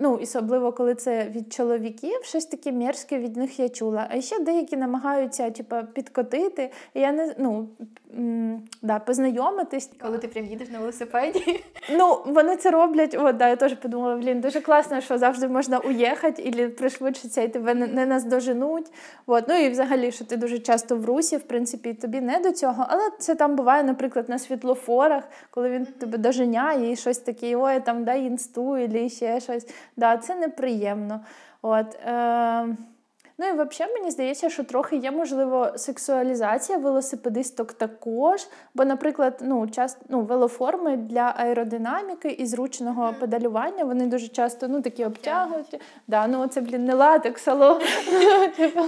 Ну, 0.00 0.18
особливо, 0.22 0.72
коли 0.72 0.94
це 0.94 1.28
від 1.28 1.52
чоловіків, 1.52 2.20
щось 2.22 2.46
таке 2.46 2.72
мерзке 2.72 3.18
від 3.18 3.36
них 3.36 3.60
я 3.60 3.68
чула. 3.68 4.08
А 4.10 4.20
ще 4.20 4.40
деякі 4.40 4.76
намагаються 4.76 5.50
типу, 5.50 5.76
підкотити. 5.92 6.70
Я 6.94 7.12
не 7.12 7.34
ну, 7.38 7.68
да, 8.82 8.98
познайомитись. 8.98 9.90
Коли 10.02 10.18
ти 10.18 10.28
прям 10.28 10.46
їдеш 10.46 10.68
на 10.68 10.78
велосипеді. 10.78 11.64
Ну, 11.90 12.18
вони 12.26 12.56
це 12.56 12.70
роблять. 12.70 13.16
От, 13.20 13.36
да, 13.36 13.48
я 13.48 13.56
теж 13.56 13.74
подумала, 13.74 14.16
блін, 14.16 14.40
дуже 14.40 14.60
класно, 14.60 15.00
що 15.00 15.18
завжди 15.18 15.48
можна 15.48 15.78
уїхати 15.78 16.42
і 16.42 16.68
пришвидшитися, 16.68 17.42
і 17.42 17.48
тебе 17.48 17.74
не, 17.74 17.86
не 17.86 18.06
наздоженуть. 18.06 18.86
От. 19.26 19.48
Ну 19.48 19.54
і 19.54 19.68
взагалі, 19.68 20.12
що 20.12 20.24
ти 20.24 20.36
дуже 20.36 20.58
часто 20.58 20.96
в 20.96 21.04
русі, 21.04 21.36
в 21.36 21.42
принципі, 21.42 21.94
тобі 21.94 22.20
не 22.20 22.38
до 22.38 22.52
цього. 22.52 22.86
Але 22.88 23.02
це 23.18 23.34
там 23.34 23.56
буває, 23.56 23.82
наприклад, 23.82 24.28
на 24.28 24.38
світлофорах, 24.38 25.24
коли 25.50 25.70
він 25.70 25.86
тебе 25.86 26.18
доженяє 26.18 26.92
і 26.92 26.96
щось 26.96 27.18
таке, 27.18 27.56
ой, 27.56 27.80
там 27.80 28.04
дай 28.04 28.24
інсту, 28.24 28.70
або 28.70 29.08
ще 29.08 29.40
щось. 29.40 29.68
Да, 29.96 30.16
Це 30.16 30.34
неприємно. 30.34 31.20
От, 31.62 31.94
е, 31.94 32.66
Ну 33.38 33.46
і 33.46 33.52
взагалі 33.52 33.94
мені 33.94 34.10
здається, 34.10 34.50
що 34.50 34.64
трохи 34.64 34.96
є, 34.96 35.10
можливо, 35.10 35.70
сексуалізація 35.76 36.78
велосипедисток 36.78 37.72
також. 37.72 38.48
Бо, 38.74 38.84
наприклад, 38.84 39.38
ну, 39.42 39.68
часто, 39.68 40.00
ну, 40.08 40.20
велоформи 40.20 40.96
для 40.96 41.34
аеродинаміки 41.36 42.28
і 42.28 42.46
зручного 42.46 43.14
педалювання 43.20 43.84
вони 43.84 44.06
дуже 44.06 44.28
часто 44.28 44.68
ну, 44.68 44.82
такі 44.82 45.04
обтягують. 45.04 45.80
Да, 46.06 46.26
ну 46.26 46.46
Це, 46.46 46.60
блін, 46.60 46.84
не 46.84 46.94
латекс, 46.94 47.42
сало. 47.42 47.80
Типу, 48.56 48.80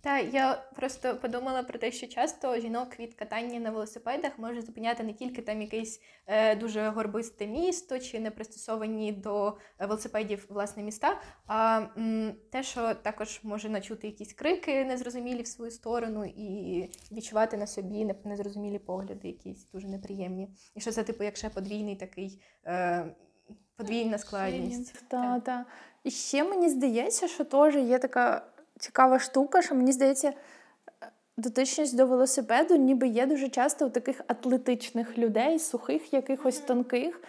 та 0.00 0.18
я 0.18 0.64
просто 0.76 1.16
подумала 1.16 1.62
про 1.62 1.78
те, 1.78 1.92
що 1.92 2.06
часто 2.06 2.60
жінок 2.60 3.00
від 3.00 3.14
катання 3.14 3.60
на 3.60 3.70
велосипедах 3.70 4.38
може 4.38 4.62
зупиняти 4.62 5.02
не 5.02 5.12
тільки 5.12 5.42
там 5.42 5.62
якесь 5.62 6.00
е, 6.26 6.56
дуже 6.56 6.88
горбисте 6.88 7.46
місто 7.46 7.98
чи 7.98 8.20
не 8.20 8.30
пристосовані 8.30 9.12
до 9.12 9.56
велосипедів 9.78 10.46
власне 10.48 10.82
міста, 10.82 11.20
а 11.46 11.86
м, 11.96 12.34
те, 12.52 12.62
що 12.62 12.94
також 12.94 13.40
може 13.42 13.68
начути 13.68 14.06
якісь 14.06 14.32
крики 14.32 14.84
незрозумілі 14.84 15.42
в 15.42 15.46
свою 15.46 15.70
сторону, 15.70 16.24
і 16.36 16.90
відчувати 17.12 17.56
на 17.56 17.66
собі 17.66 18.14
незрозумілі 18.24 18.78
погляди, 18.78 19.28
якісь 19.28 19.70
дуже 19.70 19.88
неприємні. 19.88 20.48
І 20.74 20.80
що 20.80 20.92
це, 20.92 21.02
типу, 21.02 21.24
як 21.24 21.36
ще 21.36 21.48
подвійний 21.48 21.96
такий. 21.96 22.42
Е, 22.66 23.06
Подвійна 23.76 24.18
складність. 24.18 25.08
Так, 25.08 25.44
так. 25.44 25.66
І 26.04 26.10
ще 26.10 26.44
мені 26.44 26.68
здається, 26.68 27.28
що 27.28 27.44
теж 27.44 27.76
є 27.76 27.98
така 27.98 28.46
цікава 28.78 29.18
штука, 29.18 29.62
що 29.62 29.74
мені 29.74 29.92
здається, 29.92 30.32
дотичність 31.36 31.96
до 31.96 32.06
велосипеду 32.06 32.76
ніби 32.76 33.08
є 33.08 33.26
дуже 33.26 33.48
часто 33.48 33.86
у 33.86 33.90
таких 33.90 34.20
атлетичних 34.26 35.18
людей, 35.18 35.58
сухих, 35.58 36.12
якихось 36.12 36.58
тонких. 36.58 37.20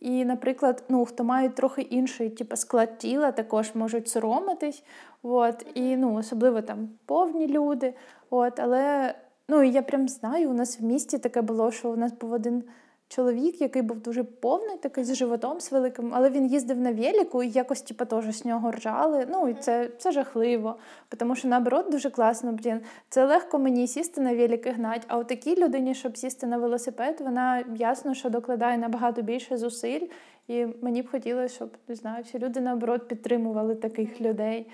І, 0.00 0.24
наприклад, 0.24 0.84
ну, 0.88 1.04
хто 1.04 1.24
мають 1.24 1.54
трохи 1.54 1.82
інший 1.82 2.30
типу, 2.30 2.56
склад 2.56 2.98
тіла, 2.98 3.32
також 3.32 3.74
можуть 3.74 4.08
соромитись. 4.08 4.82
От, 5.22 5.66
І 5.74 5.96
ну, 5.96 6.14
особливо 6.14 6.62
там 6.62 6.88
повні 7.06 7.46
люди. 7.46 7.94
От, 8.30 8.60
Але 8.60 9.14
ну, 9.48 9.62
я 9.62 9.82
прям 9.82 10.08
знаю, 10.08 10.50
у 10.50 10.52
нас 10.52 10.80
в 10.80 10.84
місті 10.84 11.18
таке 11.18 11.42
було, 11.42 11.70
що 11.70 11.90
у 11.90 11.96
нас 11.96 12.12
був 12.12 12.32
один 12.32 12.64
чоловік, 13.08 13.60
який 13.60 13.82
був 13.82 14.00
дуже 14.00 14.24
повний, 14.24 14.76
такий 14.76 15.04
з 15.04 15.14
животом 15.14 15.60
з 15.60 15.72
великим, 15.72 16.14
але 16.14 16.30
він 16.30 16.46
їздив 16.46 16.78
на 16.78 16.92
велику 16.92 17.42
і 17.42 17.50
якось 17.50 17.82
типу, 17.82 18.04
теж 18.04 18.36
з 18.36 18.44
нього 18.44 18.70
ржали. 18.70 19.26
Ну 19.30 19.48
і 19.48 19.54
це 19.54 19.90
це 19.98 20.12
жахливо. 20.12 20.76
Тому 21.16 21.36
що 21.36 21.48
наоборот 21.48 21.90
дуже 21.90 22.10
класно, 22.10 22.52
блін. 22.52 22.80
Це 23.08 23.24
легко 23.24 23.58
мені 23.58 23.86
сісти 23.86 24.20
на 24.20 24.34
велик 24.34 24.66
і 24.66 24.70
гнать. 24.70 25.04
А 25.08 25.18
у 25.18 25.24
такій 25.24 25.56
людині, 25.56 25.94
щоб 25.94 26.16
сісти 26.16 26.46
на 26.46 26.58
велосипед, 26.58 27.20
вона 27.20 27.64
ясно, 27.76 28.14
що 28.14 28.30
докладає 28.30 28.78
набагато 28.78 29.22
більше 29.22 29.56
зусиль. 29.56 30.06
І 30.48 30.66
мені 30.82 31.02
б 31.02 31.10
хотілося, 31.10 31.54
щоб 31.54 31.76
не 31.88 31.94
знаю, 31.94 32.24
всі 32.24 32.38
люди 32.38 32.60
наоборот 32.60 33.08
підтримували 33.08 33.74
таких 33.74 34.20
людей. 34.20 34.70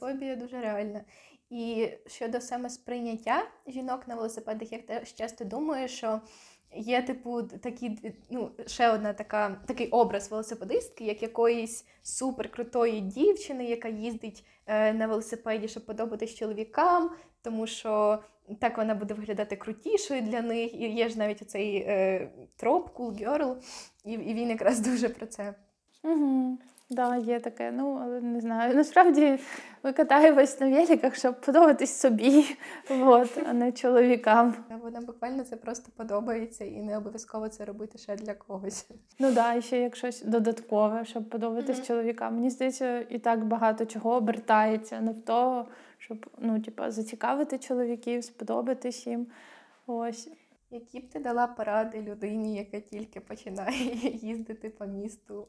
Фобія 0.00 0.36
дуже 0.36 0.60
реальна. 0.60 1.00
І 1.50 1.88
щодо 2.06 2.40
саме 2.40 2.70
сприйняття 2.70 3.42
жінок 3.66 4.08
на 4.08 4.14
велосипедах, 4.14 4.72
я 4.72 4.78
теж 4.78 5.14
часто 5.14 5.44
думаю, 5.44 5.88
що 5.88 6.20
Є, 6.74 7.02
типу, 7.02 7.42
такі, 7.42 8.14
ну, 8.30 8.50
ще 8.66 8.90
одна 8.90 9.12
така, 9.12 9.60
такий 9.66 9.88
образ 9.88 10.30
велосипедистки, 10.30 11.04
як 11.04 11.22
якоїсь 11.22 11.84
суперкрутої 12.02 13.00
дівчини, 13.00 13.64
яка 13.64 13.88
їздить 13.88 14.44
е, 14.66 14.92
на 14.92 15.06
велосипеді, 15.06 15.68
щоб 15.68 15.86
подобатись 15.86 16.34
чоловікам, 16.34 17.10
тому 17.42 17.66
що 17.66 18.18
так 18.60 18.78
вона 18.78 18.94
буде 18.94 19.14
виглядати 19.14 19.56
крутішою 19.56 20.22
для 20.22 20.42
них. 20.42 20.74
І 20.74 20.88
є 20.88 21.08
ж 21.08 21.18
навіть 21.18 21.42
оцей 21.42 21.76
е, 21.76 22.30
троп, 22.56 22.98
cool 22.98 23.24
girl, 23.24 23.56
і, 24.04 24.12
і 24.12 24.34
він 24.34 24.50
якраз 24.50 24.80
дуже 24.90 25.08
про 25.08 25.26
це. 25.26 25.54
Угу. 26.02 26.58
Да, 26.92 27.16
є 27.16 27.40
таке, 27.40 27.72
ну 27.72 28.00
але 28.02 28.20
не 28.20 28.40
знаю. 28.40 28.74
Насправді 28.74 29.38
ми 29.82 29.92
катаємось 29.92 30.60
на 30.60 30.70
великах, 30.70 31.14
щоб 31.14 31.40
подобатись 31.40 32.00
собі, 32.00 32.44
от, 33.00 33.38
а 33.46 33.52
не 33.52 33.72
чоловікам. 33.72 34.54
Вона 34.82 35.00
буквально 35.00 35.44
це 35.44 35.56
просто 35.56 35.92
подобається 35.96 36.64
і 36.64 36.82
не 36.82 36.96
обов'язково 36.96 37.48
це 37.48 37.64
робити 37.64 37.98
ще 37.98 38.16
для 38.16 38.34
когось. 38.34 38.88
Ну 39.18 39.32
да, 39.32 39.54
і 39.54 39.62
ще 39.62 39.80
як 39.80 39.96
щось 39.96 40.22
додаткове, 40.22 41.04
щоб 41.04 41.28
подобатись 41.28 41.78
mm-hmm. 41.78 41.86
чоловікам. 41.86 42.34
Мені 42.34 42.50
здається, 42.50 43.00
і 43.00 43.18
так 43.18 43.44
багато 43.44 43.86
чого 43.86 44.14
обертається 44.14 45.00
не 45.00 45.12
в 45.12 45.20
того, 45.20 45.66
щоб 45.98 46.26
ну, 46.38 46.60
типа, 46.60 46.90
зацікавити 46.90 47.58
чоловіків, 47.58 48.24
сподобатись 48.24 49.06
їм. 49.06 49.26
Ось. 49.86 50.28
Які 50.70 51.00
б 51.00 51.10
ти 51.10 51.18
дала 51.18 51.46
поради 51.46 52.02
людині, 52.02 52.56
яка 52.56 52.80
тільки 52.80 53.20
починає 53.20 53.94
їздити 54.22 54.70
по 54.70 54.86
місту? 54.86 55.46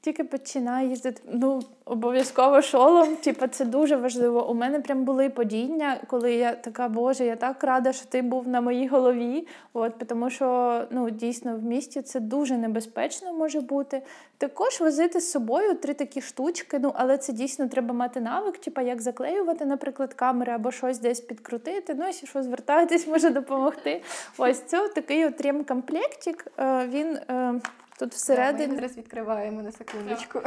Тільки 0.00 0.24
починає 0.24 0.88
їздити, 0.88 1.22
ну 1.32 1.62
обов'язково 1.84 2.62
шолом. 2.62 3.16
Типу, 3.16 3.46
це 3.46 3.64
дуже 3.64 3.96
важливо. 3.96 4.50
У 4.50 4.54
мене 4.54 4.80
прям 4.80 5.04
були 5.04 5.30
подіння, 5.30 6.00
коли 6.06 6.34
я 6.34 6.52
така, 6.52 6.88
Боже, 6.88 7.24
я 7.24 7.36
так 7.36 7.64
рада, 7.64 7.92
що 7.92 8.06
ти 8.06 8.22
був 8.22 8.48
на 8.48 8.60
моїй 8.60 8.88
голові. 8.88 9.46
От, 9.72 9.98
Тому 10.08 10.30
що 10.30 10.80
ну, 10.90 11.10
дійсно 11.10 11.56
в 11.56 11.62
місті 11.62 12.02
це 12.02 12.20
дуже 12.20 12.56
небезпечно 12.56 13.32
може 13.32 13.60
бути. 13.60 14.02
Також 14.38 14.80
возити 14.80 15.20
з 15.20 15.30
собою 15.30 15.74
три 15.74 15.94
такі 15.94 16.20
штучки, 16.20 16.78
ну 16.78 16.92
але 16.94 17.18
це 17.18 17.32
дійсно 17.32 17.68
треба 17.68 17.94
мати 17.94 18.20
навик, 18.20 18.58
типу, 18.58 18.80
як 18.80 19.02
заклеювати, 19.02 19.66
наприклад, 19.66 20.14
камери 20.14 20.52
або 20.52 20.72
щось 20.72 20.98
десь 20.98 21.20
підкрутити. 21.20 21.94
Ну, 21.94 22.04
якщо 22.06 22.26
що 22.26 22.42
звертайтесь, 22.42 23.06
може 23.06 23.30
допомогти. 23.30 24.02
Ось 24.38 24.60
це 24.60 24.88
такий 24.88 25.26
от 25.26 25.40
ремкомплектик. 25.40 26.46
Е, 26.58 26.86
він 26.86 27.16
е, 27.16 27.60
Тут 28.00 28.14
всередині 28.14 28.68
Ми 28.68 28.74
зараз 28.74 28.96
відкриваємо 28.96 29.62
на 29.62 29.72
секундочку. 29.72 30.40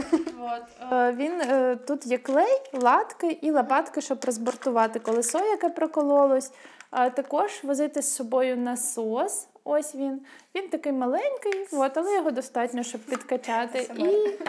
Е, 0.92 1.12
він 1.12 1.42
е, 1.42 1.76
тут 1.76 2.06
є 2.06 2.18
клей, 2.18 2.62
латки 2.74 3.38
і 3.42 3.52
лопатки, 3.52 4.02
щоб 4.02 4.26
розбортувати 4.26 5.00
колесо, 5.00 5.40
яке 5.40 5.70
прокололось. 5.70 6.52
А 6.92 7.10
також 7.10 7.64
возити 7.64 8.02
з 8.02 8.16
собою 8.16 8.58
насос. 8.58 9.48
Ось 9.66 9.96
він. 9.96 10.22
Він 10.56 10.70
такий 10.70 10.92
маленький, 10.92 11.68
от, 11.72 11.98
але 11.98 12.16
його 12.16 12.32
достатньо, 12.32 12.84
щоб 12.84 13.02
підкачати. 13.02 13.90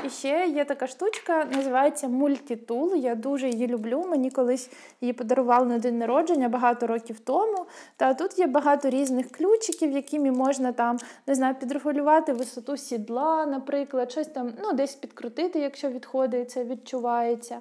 І 0.05 0.11
ще 0.11 0.47
є 0.47 0.65
така 0.65 0.87
штучка, 0.87 1.45
називається 1.45 2.09
мультітул. 2.09 2.95
Я 2.95 3.15
дуже 3.15 3.49
її 3.49 3.67
люблю. 3.67 4.05
Мені 4.09 4.31
колись 4.31 4.71
її 5.01 5.13
подарували 5.13 5.67
на 5.67 5.79
день 5.79 5.99
народження 5.99 6.49
багато 6.49 6.87
років 6.87 7.21
тому. 7.21 7.67
Та 7.97 8.15
тут 8.15 8.39
є 8.39 8.47
багато 8.47 8.91
різних 8.91 9.31
ключиків, 9.31 9.93
якими 9.93 10.31
можна 10.31 10.73
там 10.73 10.99
не 11.27 11.35
знаю, 11.35 11.55
підрегулювати 11.55 12.33
висоту 12.33 12.77
сідла, 12.77 13.47
наприклад, 13.47 14.13
щось 14.13 14.27
там 14.27 14.53
ну, 14.63 14.73
десь 14.73 14.95
підкрутити, 14.95 15.59
якщо 15.59 15.89
відходить, 15.89 16.51
це 16.51 16.65
відчувається. 16.65 17.61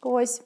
Ось. 0.00 0.42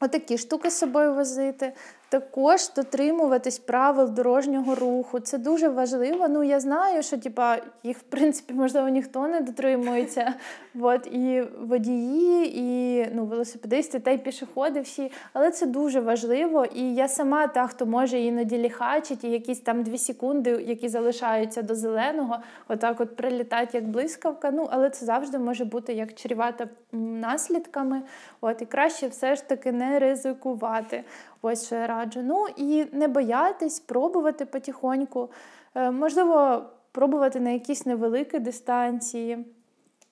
Отакі 0.00 0.38
штуки 0.38 0.70
з 0.70 0.78
собою 0.78 1.14
возити. 1.14 1.72
Також 2.14 2.72
дотримуватись 2.76 3.58
правил 3.58 4.10
дорожнього 4.10 4.74
руху. 4.74 5.20
Це 5.20 5.38
дуже 5.38 5.68
важливо. 5.68 6.28
Ну, 6.28 6.42
я 6.42 6.60
знаю, 6.60 7.02
що 7.02 7.18
типа, 7.18 7.58
їх, 7.82 7.98
в 7.98 8.02
принципі, 8.02 8.54
можливо, 8.54 8.88
ніхто 8.88 9.28
не 9.28 9.40
дотримується. 9.40 10.34
От, 10.80 11.06
І 11.06 11.42
водії, 11.60 12.58
і 12.58 13.06
ну, 13.14 13.24
велосипедисти, 13.24 13.98
та 13.98 14.10
й 14.10 14.18
пішоходи 14.18 14.80
всі. 14.80 15.12
Але 15.32 15.50
це 15.50 15.66
дуже 15.66 16.00
важливо. 16.00 16.64
І 16.64 16.94
я 16.94 17.08
сама 17.08 17.46
та, 17.46 17.66
хто 17.66 17.86
може 17.86 18.20
іноді 18.20 18.58
ліхачить, 18.58 19.24
і 19.24 19.30
якісь 19.30 19.60
там 19.60 19.82
дві 19.82 19.98
секунди, 19.98 20.50
які 20.50 20.88
залишаються 20.88 21.62
до 21.62 21.74
зеленого, 21.74 22.36
отак 22.68 23.00
от 23.00 23.16
прилітати 23.16 23.78
як 23.78 23.88
блискавка. 23.88 24.50
Ну, 24.50 24.68
Але 24.70 24.90
це 24.90 25.06
завжди 25.06 25.38
може 25.38 25.64
бути 25.64 25.92
як 25.92 26.14
чрівата 26.14 26.68
наслідками. 26.92 28.02
От, 28.40 28.62
І 28.62 28.66
краще 28.66 29.08
все 29.08 29.36
ж 29.36 29.48
таки 29.48 29.72
не 29.72 29.98
ризикувати. 29.98 31.04
Ось 31.46 31.66
що 31.66 31.74
я 31.74 31.86
раджу. 31.86 32.22
Ну 32.22 32.46
і 32.56 32.86
не 32.92 33.08
боятись, 33.08 33.80
пробувати 33.80 34.46
потихоньку. 34.46 35.30
Е, 35.74 35.90
можливо, 35.90 36.64
пробувати 36.92 37.40
на 37.40 37.50
якісь 37.50 37.86
невеликі 37.86 38.38
дистанції. 38.38 39.44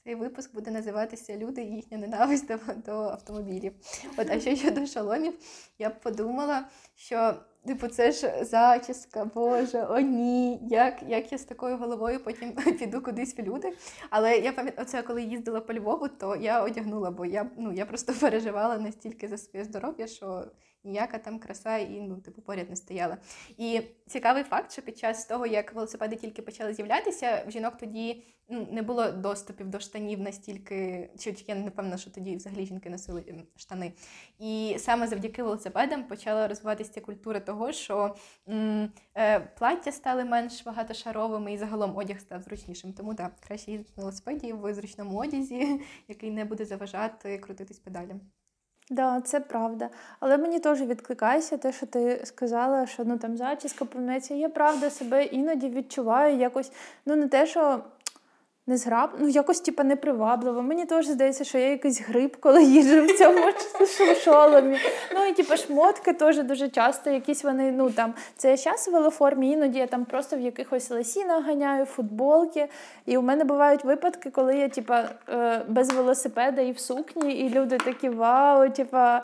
Цей 0.04 0.14
випуск 0.14 0.54
буде 0.54 0.70
називатися 0.70 1.36
Люди 1.36 1.62
і 1.62 1.74
їхня 1.74 1.98
ненависть 1.98 2.48
до, 2.48 2.58
до 2.86 2.92
автомобілів. 2.92 3.72
От, 4.16 4.30
а 4.30 4.40
що 4.40 4.56
щодо 4.56 4.86
шаломів, 4.86 5.34
я 5.78 5.88
б 5.88 6.00
подумала, 6.00 6.64
що 6.94 7.34
типу, 7.66 7.88
це 7.88 8.12
ж 8.12 8.44
зачіска, 8.44 9.24
Боже, 9.34 9.86
о 9.90 10.00
ні, 10.00 10.58
як 10.62 11.02
як 11.08 11.32
я 11.32 11.38
з 11.38 11.44
такою 11.44 11.76
головою 11.76 12.20
потім 12.24 12.52
піду 12.78 13.02
кудись 13.02 13.38
в 13.38 13.42
люди. 13.42 13.72
Але 14.10 14.38
я 14.38 14.52
пам'ятаю, 14.52 14.86
оце 14.86 15.02
коли 15.02 15.22
їздила 15.22 15.60
по 15.60 15.74
Львову, 15.74 16.08
то 16.08 16.36
я 16.36 16.62
одягнула, 16.62 17.10
бо 17.10 17.24
я 17.24 17.50
ну, 17.56 17.72
я 17.72 17.86
просто 17.86 18.12
переживала 18.20 18.78
настільки 18.78 19.28
за 19.28 19.38
своє 19.38 19.64
здоров'я, 19.64 20.06
що 20.06 20.44
ніяка 20.84 21.18
там 21.18 21.38
краса 21.38 21.76
і 21.78 22.00
ну, 22.00 22.16
типу, 22.16 22.42
поряд 22.42 22.70
не 22.70 22.76
стояла. 22.76 23.16
І 23.58 23.80
цікавий 24.06 24.42
факт, 24.42 24.72
що 24.72 24.82
під 24.82 24.98
час 24.98 25.26
того, 25.26 25.46
як 25.46 25.74
велосипеди 25.74 26.16
тільки 26.16 26.42
почали 26.42 26.74
з'являтися, 26.74 27.44
в 27.46 27.50
жінок 27.50 27.76
тоді 27.76 28.24
ну, 28.48 28.68
не 28.70 28.82
було 28.82 29.12
доступів 29.12 29.68
до 29.68 29.80
штанів 29.80 30.20
настільки, 30.20 31.10
чи 31.18 31.34
я 31.46 31.54
не 31.54 31.70
певна, 31.70 31.96
що 31.96 32.10
тоді 32.10 32.36
взагалі 32.36 32.66
жінки 32.66 32.90
носили 32.90 33.24
ем, 33.28 33.42
штани. 33.56 33.92
І 34.38 34.76
саме 34.78 35.08
завдяки 35.08 35.42
велосипедам 35.42 36.04
почала 36.04 36.48
розвиватися 36.48 37.00
культура 37.00 37.40
того, 37.40 37.72
що 37.72 38.16
м, 38.48 38.92
е, 39.16 39.40
плаття 39.40 39.92
стали 39.92 40.24
менш 40.24 40.64
багатошаровими 40.64 41.52
і 41.52 41.58
загалом 41.58 41.96
одяг 41.96 42.20
став 42.20 42.42
зручнішим. 42.42 42.92
Тому 42.92 43.14
так, 43.14 43.32
краще 43.40 43.70
їздити 43.70 43.92
на 43.96 44.02
велосипеді 44.02 44.52
в 44.52 44.74
зручному 44.74 45.18
одязі, 45.18 45.80
який 46.08 46.30
не 46.30 46.44
буде 46.44 46.64
заважати 46.64 47.38
крутитись 47.38 47.78
педалям. 47.78 48.20
Да, 48.90 49.20
це 49.20 49.40
правда. 49.40 49.88
Але 50.20 50.38
мені 50.38 50.58
теж 50.60 50.82
відкликається 50.82 51.56
те, 51.56 51.72
що 51.72 51.86
ти 51.86 52.20
сказала, 52.24 52.86
що 52.86 53.04
ну 53.04 53.18
там 53.18 53.36
зачіска 53.36 53.84
помнеться. 53.84 54.34
Я 54.34 54.48
правда 54.48 54.90
себе 54.90 55.24
іноді 55.24 55.68
відчуваю 55.68 56.36
якось, 56.36 56.72
ну 57.06 57.16
не 57.16 57.28
те, 57.28 57.46
що 57.46 57.80
Незграб, 58.66 59.10
ну 59.18 59.28
якось 59.28 59.60
типа 59.60 59.84
непривабливо. 59.84 60.62
Мені 60.62 60.86
теж 60.86 61.06
здається, 61.06 61.44
що 61.44 61.58
я 61.58 61.70
якийсь 61.70 62.00
гриб, 62.00 62.36
коли 62.40 62.64
їжджу 62.64 63.06
в 63.06 63.18
цьому 63.18 63.52
шоломі. 64.24 64.78
Ну 65.14 65.26
і 65.26 65.32
типа 65.32 65.56
шмотки 65.56 66.12
теж 66.12 66.42
дуже 66.42 66.68
часто, 66.68 67.10
якісь 67.10 67.44
вони, 67.44 67.72
ну 67.72 67.90
там, 67.90 68.14
це 68.36 68.50
я 68.50 68.56
зараз 68.56 68.88
в 68.88 68.90
велоформі, 68.90 69.50
іноді 69.50 69.78
я 69.78 69.86
там 69.86 70.04
просто 70.04 70.36
в 70.36 70.40
якихось 70.40 70.90
лосінах 70.90 71.44
ганяю, 71.44 71.84
футболки. 71.84 72.68
І 73.06 73.16
у 73.16 73.22
мене 73.22 73.44
бувають 73.44 73.84
випадки, 73.84 74.30
коли 74.30 74.56
я 74.56 74.68
типа 74.68 75.08
е, 75.28 75.62
без 75.68 75.92
велосипеда 75.92 76.62
і 76.62 76.72
в 76.72 76.78
сукні, 76.78 77.34
і 77.34 77.48
люди 77.48 77.78
такі 77.78 78.08
вау, 78.08 78.70
типа 78.70 79.22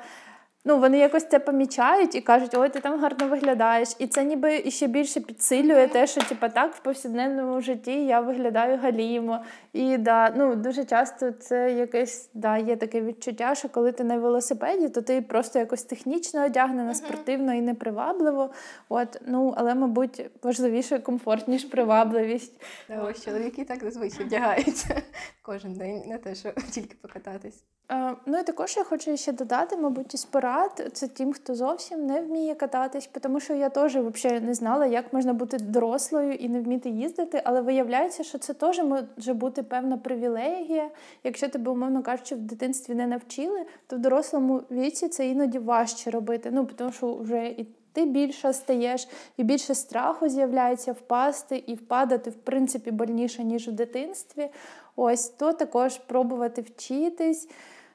ну, 0.65 0.79
вони 0.79 0.99
якось 0.99 1.29
це 1.29 1.39
помічають 1.39 2.15
і 2.15 2.21
кажуть, 2.21 2.55
ой, 2.55 2.69
ти 2.69 2.81
там 2.81 3.01
гарно 3.01 3.29
виглядаєш. 3.29 3.89
І 3.99 4.07
це 4.07 4.25
ніби 4.25 4.71
ще 4.71 4.87
більше 4.87 5.21
підсилює 5.21 5.89
те, 5.89 6.07
що 6.07 6.21
типу, 6.21 6.49
так 6.49 6.75
в 6.75 6.79
повсякденному 6.79 7.61
житті 7.61 8.07
я 8.07 8.21
виглядаю 8.21 8.79
галімо. 8.79 9.45
І 9.73 9.99
да, 9.99 10.31
ну, 10.37 10.57
дуже 10.57 10.85
часто 10.85 11.33
це 11.33 11.73
якесь 11.73 12.31
да, 12.35 12.59
є 12.59 12.77
таке 12.77 13.03
відчуття, 13.03 13.55
що 13.55 13.69
коли 13.69 13.93
ти 13.93 14.05
на 14.05 14.19
велосипеді, 14.19 14.89
то 14.89 15.03
ти 15.03 15.23
просто 15.23 15.59
якось 15.59 15.83
технічно 15.83 16.45
одягнена, 16.45 16.95
спортивно 16.95 17.55
і 17.55 17.61
непривабливо. 17.61 18.51
От, 18.89 19.21
ну, 19.27 19.55
Але, 19.57 19.75
мабуть, 19.75 20.31
важливіше 20.43 20.99
комфорт, 20.99 21.49
ніж 21.49 21.65
привабливість. 21.65 22.61
Да, 22.89 23.03
ось 23.03 23.25
чоловіки 23.25 23.65
так 23.65 23.85
зазвичай 23.85 24.27
вдягаються 24.27 25.03
кожен 25.43 25.75
день, 25.75 26.03
не 26.07 26.19
те, 26.19 26.35
що 26.35 26.53
тільки 26.71 26.97
покататись. 27.03 27.65
Е, 27.91 28.14
ну 28.26 28.39
і 28.39 28.43
також 28.43 28.76
я 28.76 28.84
хочу 28.84 29.16
ще 29.16 29.32
додати, 29.32 29.76
мабуть, 29.76 30.14
із 30.14 30.24
порад 30.24 30.91
це 30.93 31.09
тим, 31.09 31.32
хто 31.32 31.55
зовсім 31.55 32.07
не 32.07 32.20
вміє 32.20 32.55
кататись, 32.55 33.11
тому 33.20 33.41
що 33.41 33.55
я 33.55 33.68
теж 33.68 33.97
взагалі 33.97 34.41
не 34.41 34.55
знала, 34.55 34.86
як 34.86 35.12
можна 35.12 35.32
бути 35.32 35.59
дорослою 35.59 36.32
і 36.32 36.49
не 36.49 36.61
вміти 36.61 36.89
їздити, 36.89 37.43
але 37.45 37.61
виявляється, 37.61 38.24
що 38.24 38.39
це 38.39 38.55
теж 38.55 38.78
може 38.78 39.34
бути 39.34 39.62
певна 39.62 39.97
привілегія. 39.97 40.91
Якщо 41.24 41.49
тебе, 41.49 41.72
умовно 41.72 42.03
кажучи, 42.03 42.34
в 42.34 42.39
дитинстві 42.39 42.95
не 42.95 43.07
навчили, 43.07 43.66
то 43.86 43.97
в 43.97 43.99
дорослому 43.99 44.62
віці 44.70 45.09
це 45.09 45.28
іноді 45.28 45.59
важче 45.59 46.11
робити. 46.11 46.51
Ну 46.53 46.68
тому 46.76 46.93
що 46.93 47.14
вже 47.14 47.47
і 47.47 47.66
ти 47.93 48.05
більше 48.05 48.53
стаєш, 48.53 49.09
і 49.36 49.45
більше 49.45 49.74
страху 49.74 50.28
з'являється 50.28 50.93
впасти 50.93 51.64
і 51.66 51.74
впадати, 51.74 52.30
в 52.30 52.34
принципі, 52.36 52.91
больніше, 52.91 53.45
ніж 53.45 53.68
в 53.68 53.72
дитинстві. 53.72 54.49
Ось 54.97 55.28
то 55.28 55.53
також 55.53 55.99
пробувати 55.99 56.62
вчитись. 56.62 57.49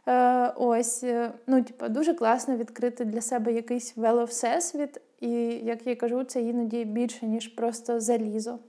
Е, 0.07 0.47
ось, 0.55 1.03
е, 1.03 1.33
ну, 1.47 1.63
типу, 1.63 1.89
дуже 1.89 2.13
класно 2.13 2.57
відкрити 2.57 3.05
для 3.05 3.21
себе 3.21 3.53
якийсь 3.53 3.97
вело-всесвіт, 3.97 5.01
і, 5.19 5.29
як 5.65 5.87
я 5.87 5.95
кажу, 5.95 6.23
це 6.23 6.41
іноді 6.41 6.85
більше, 6.85 7.25
ніж 7.25 7.47
просто 7.47 7.99
залізо. 7.99 8.59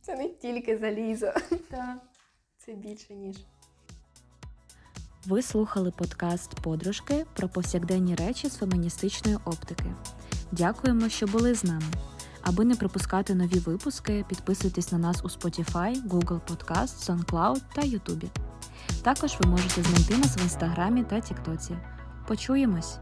Це 0.00 0.16
не 0.16 0.28
тільки 0.28 0.78
залізо. 0.78 1.32
Так. 1.70 1.96
Це 2.58 2.72
більше, 2.72 3.14
ніж. 3.14 3.36
Ви 5.26 5.42
слухали 5.42 5.90
подкаст 5.90 6.60
Подружки 6.60 7.26
про 7.34 7.48
повсякденні 7.48 8.14
речі 8.14 8.48
з 8.48 8.56
феміністичної 8.56 9.36
оптики. 9.44 9.84
Дякуємо, 10.52 11.08
що 11.08 11.26
були 11.26 11.54
з 11.54 11.64
нами. 11.64 11.86
Аби 12.42 12.64
не 12.64 12.74
пропускати 12.74 13.34
нові 13.34 13.58
випуски, 13.58 14.24
підписуйтесь 14.28 14.92
на 14.92 14.98
нас 14.98 15.24
у 15.24 15.28
Spotify, 15.28 16.08
Google 16.08 16.40
Podcast, 16.48 16.86
SoundCloud 16.86 17.60
та 17.74 17.82
YouTube. 17.82 18.53
Також 19.02 19.36
ви 19.40 19.50
можете 19.50 19.82
знайти 19.82 20.16
нас 20.16 20.38
в 20.38 20.42
інстаграмі 20.42 21.04
та 21.04 21.20
Тіктоці. 21.20 21.78
Почуємось! 22.28 22.98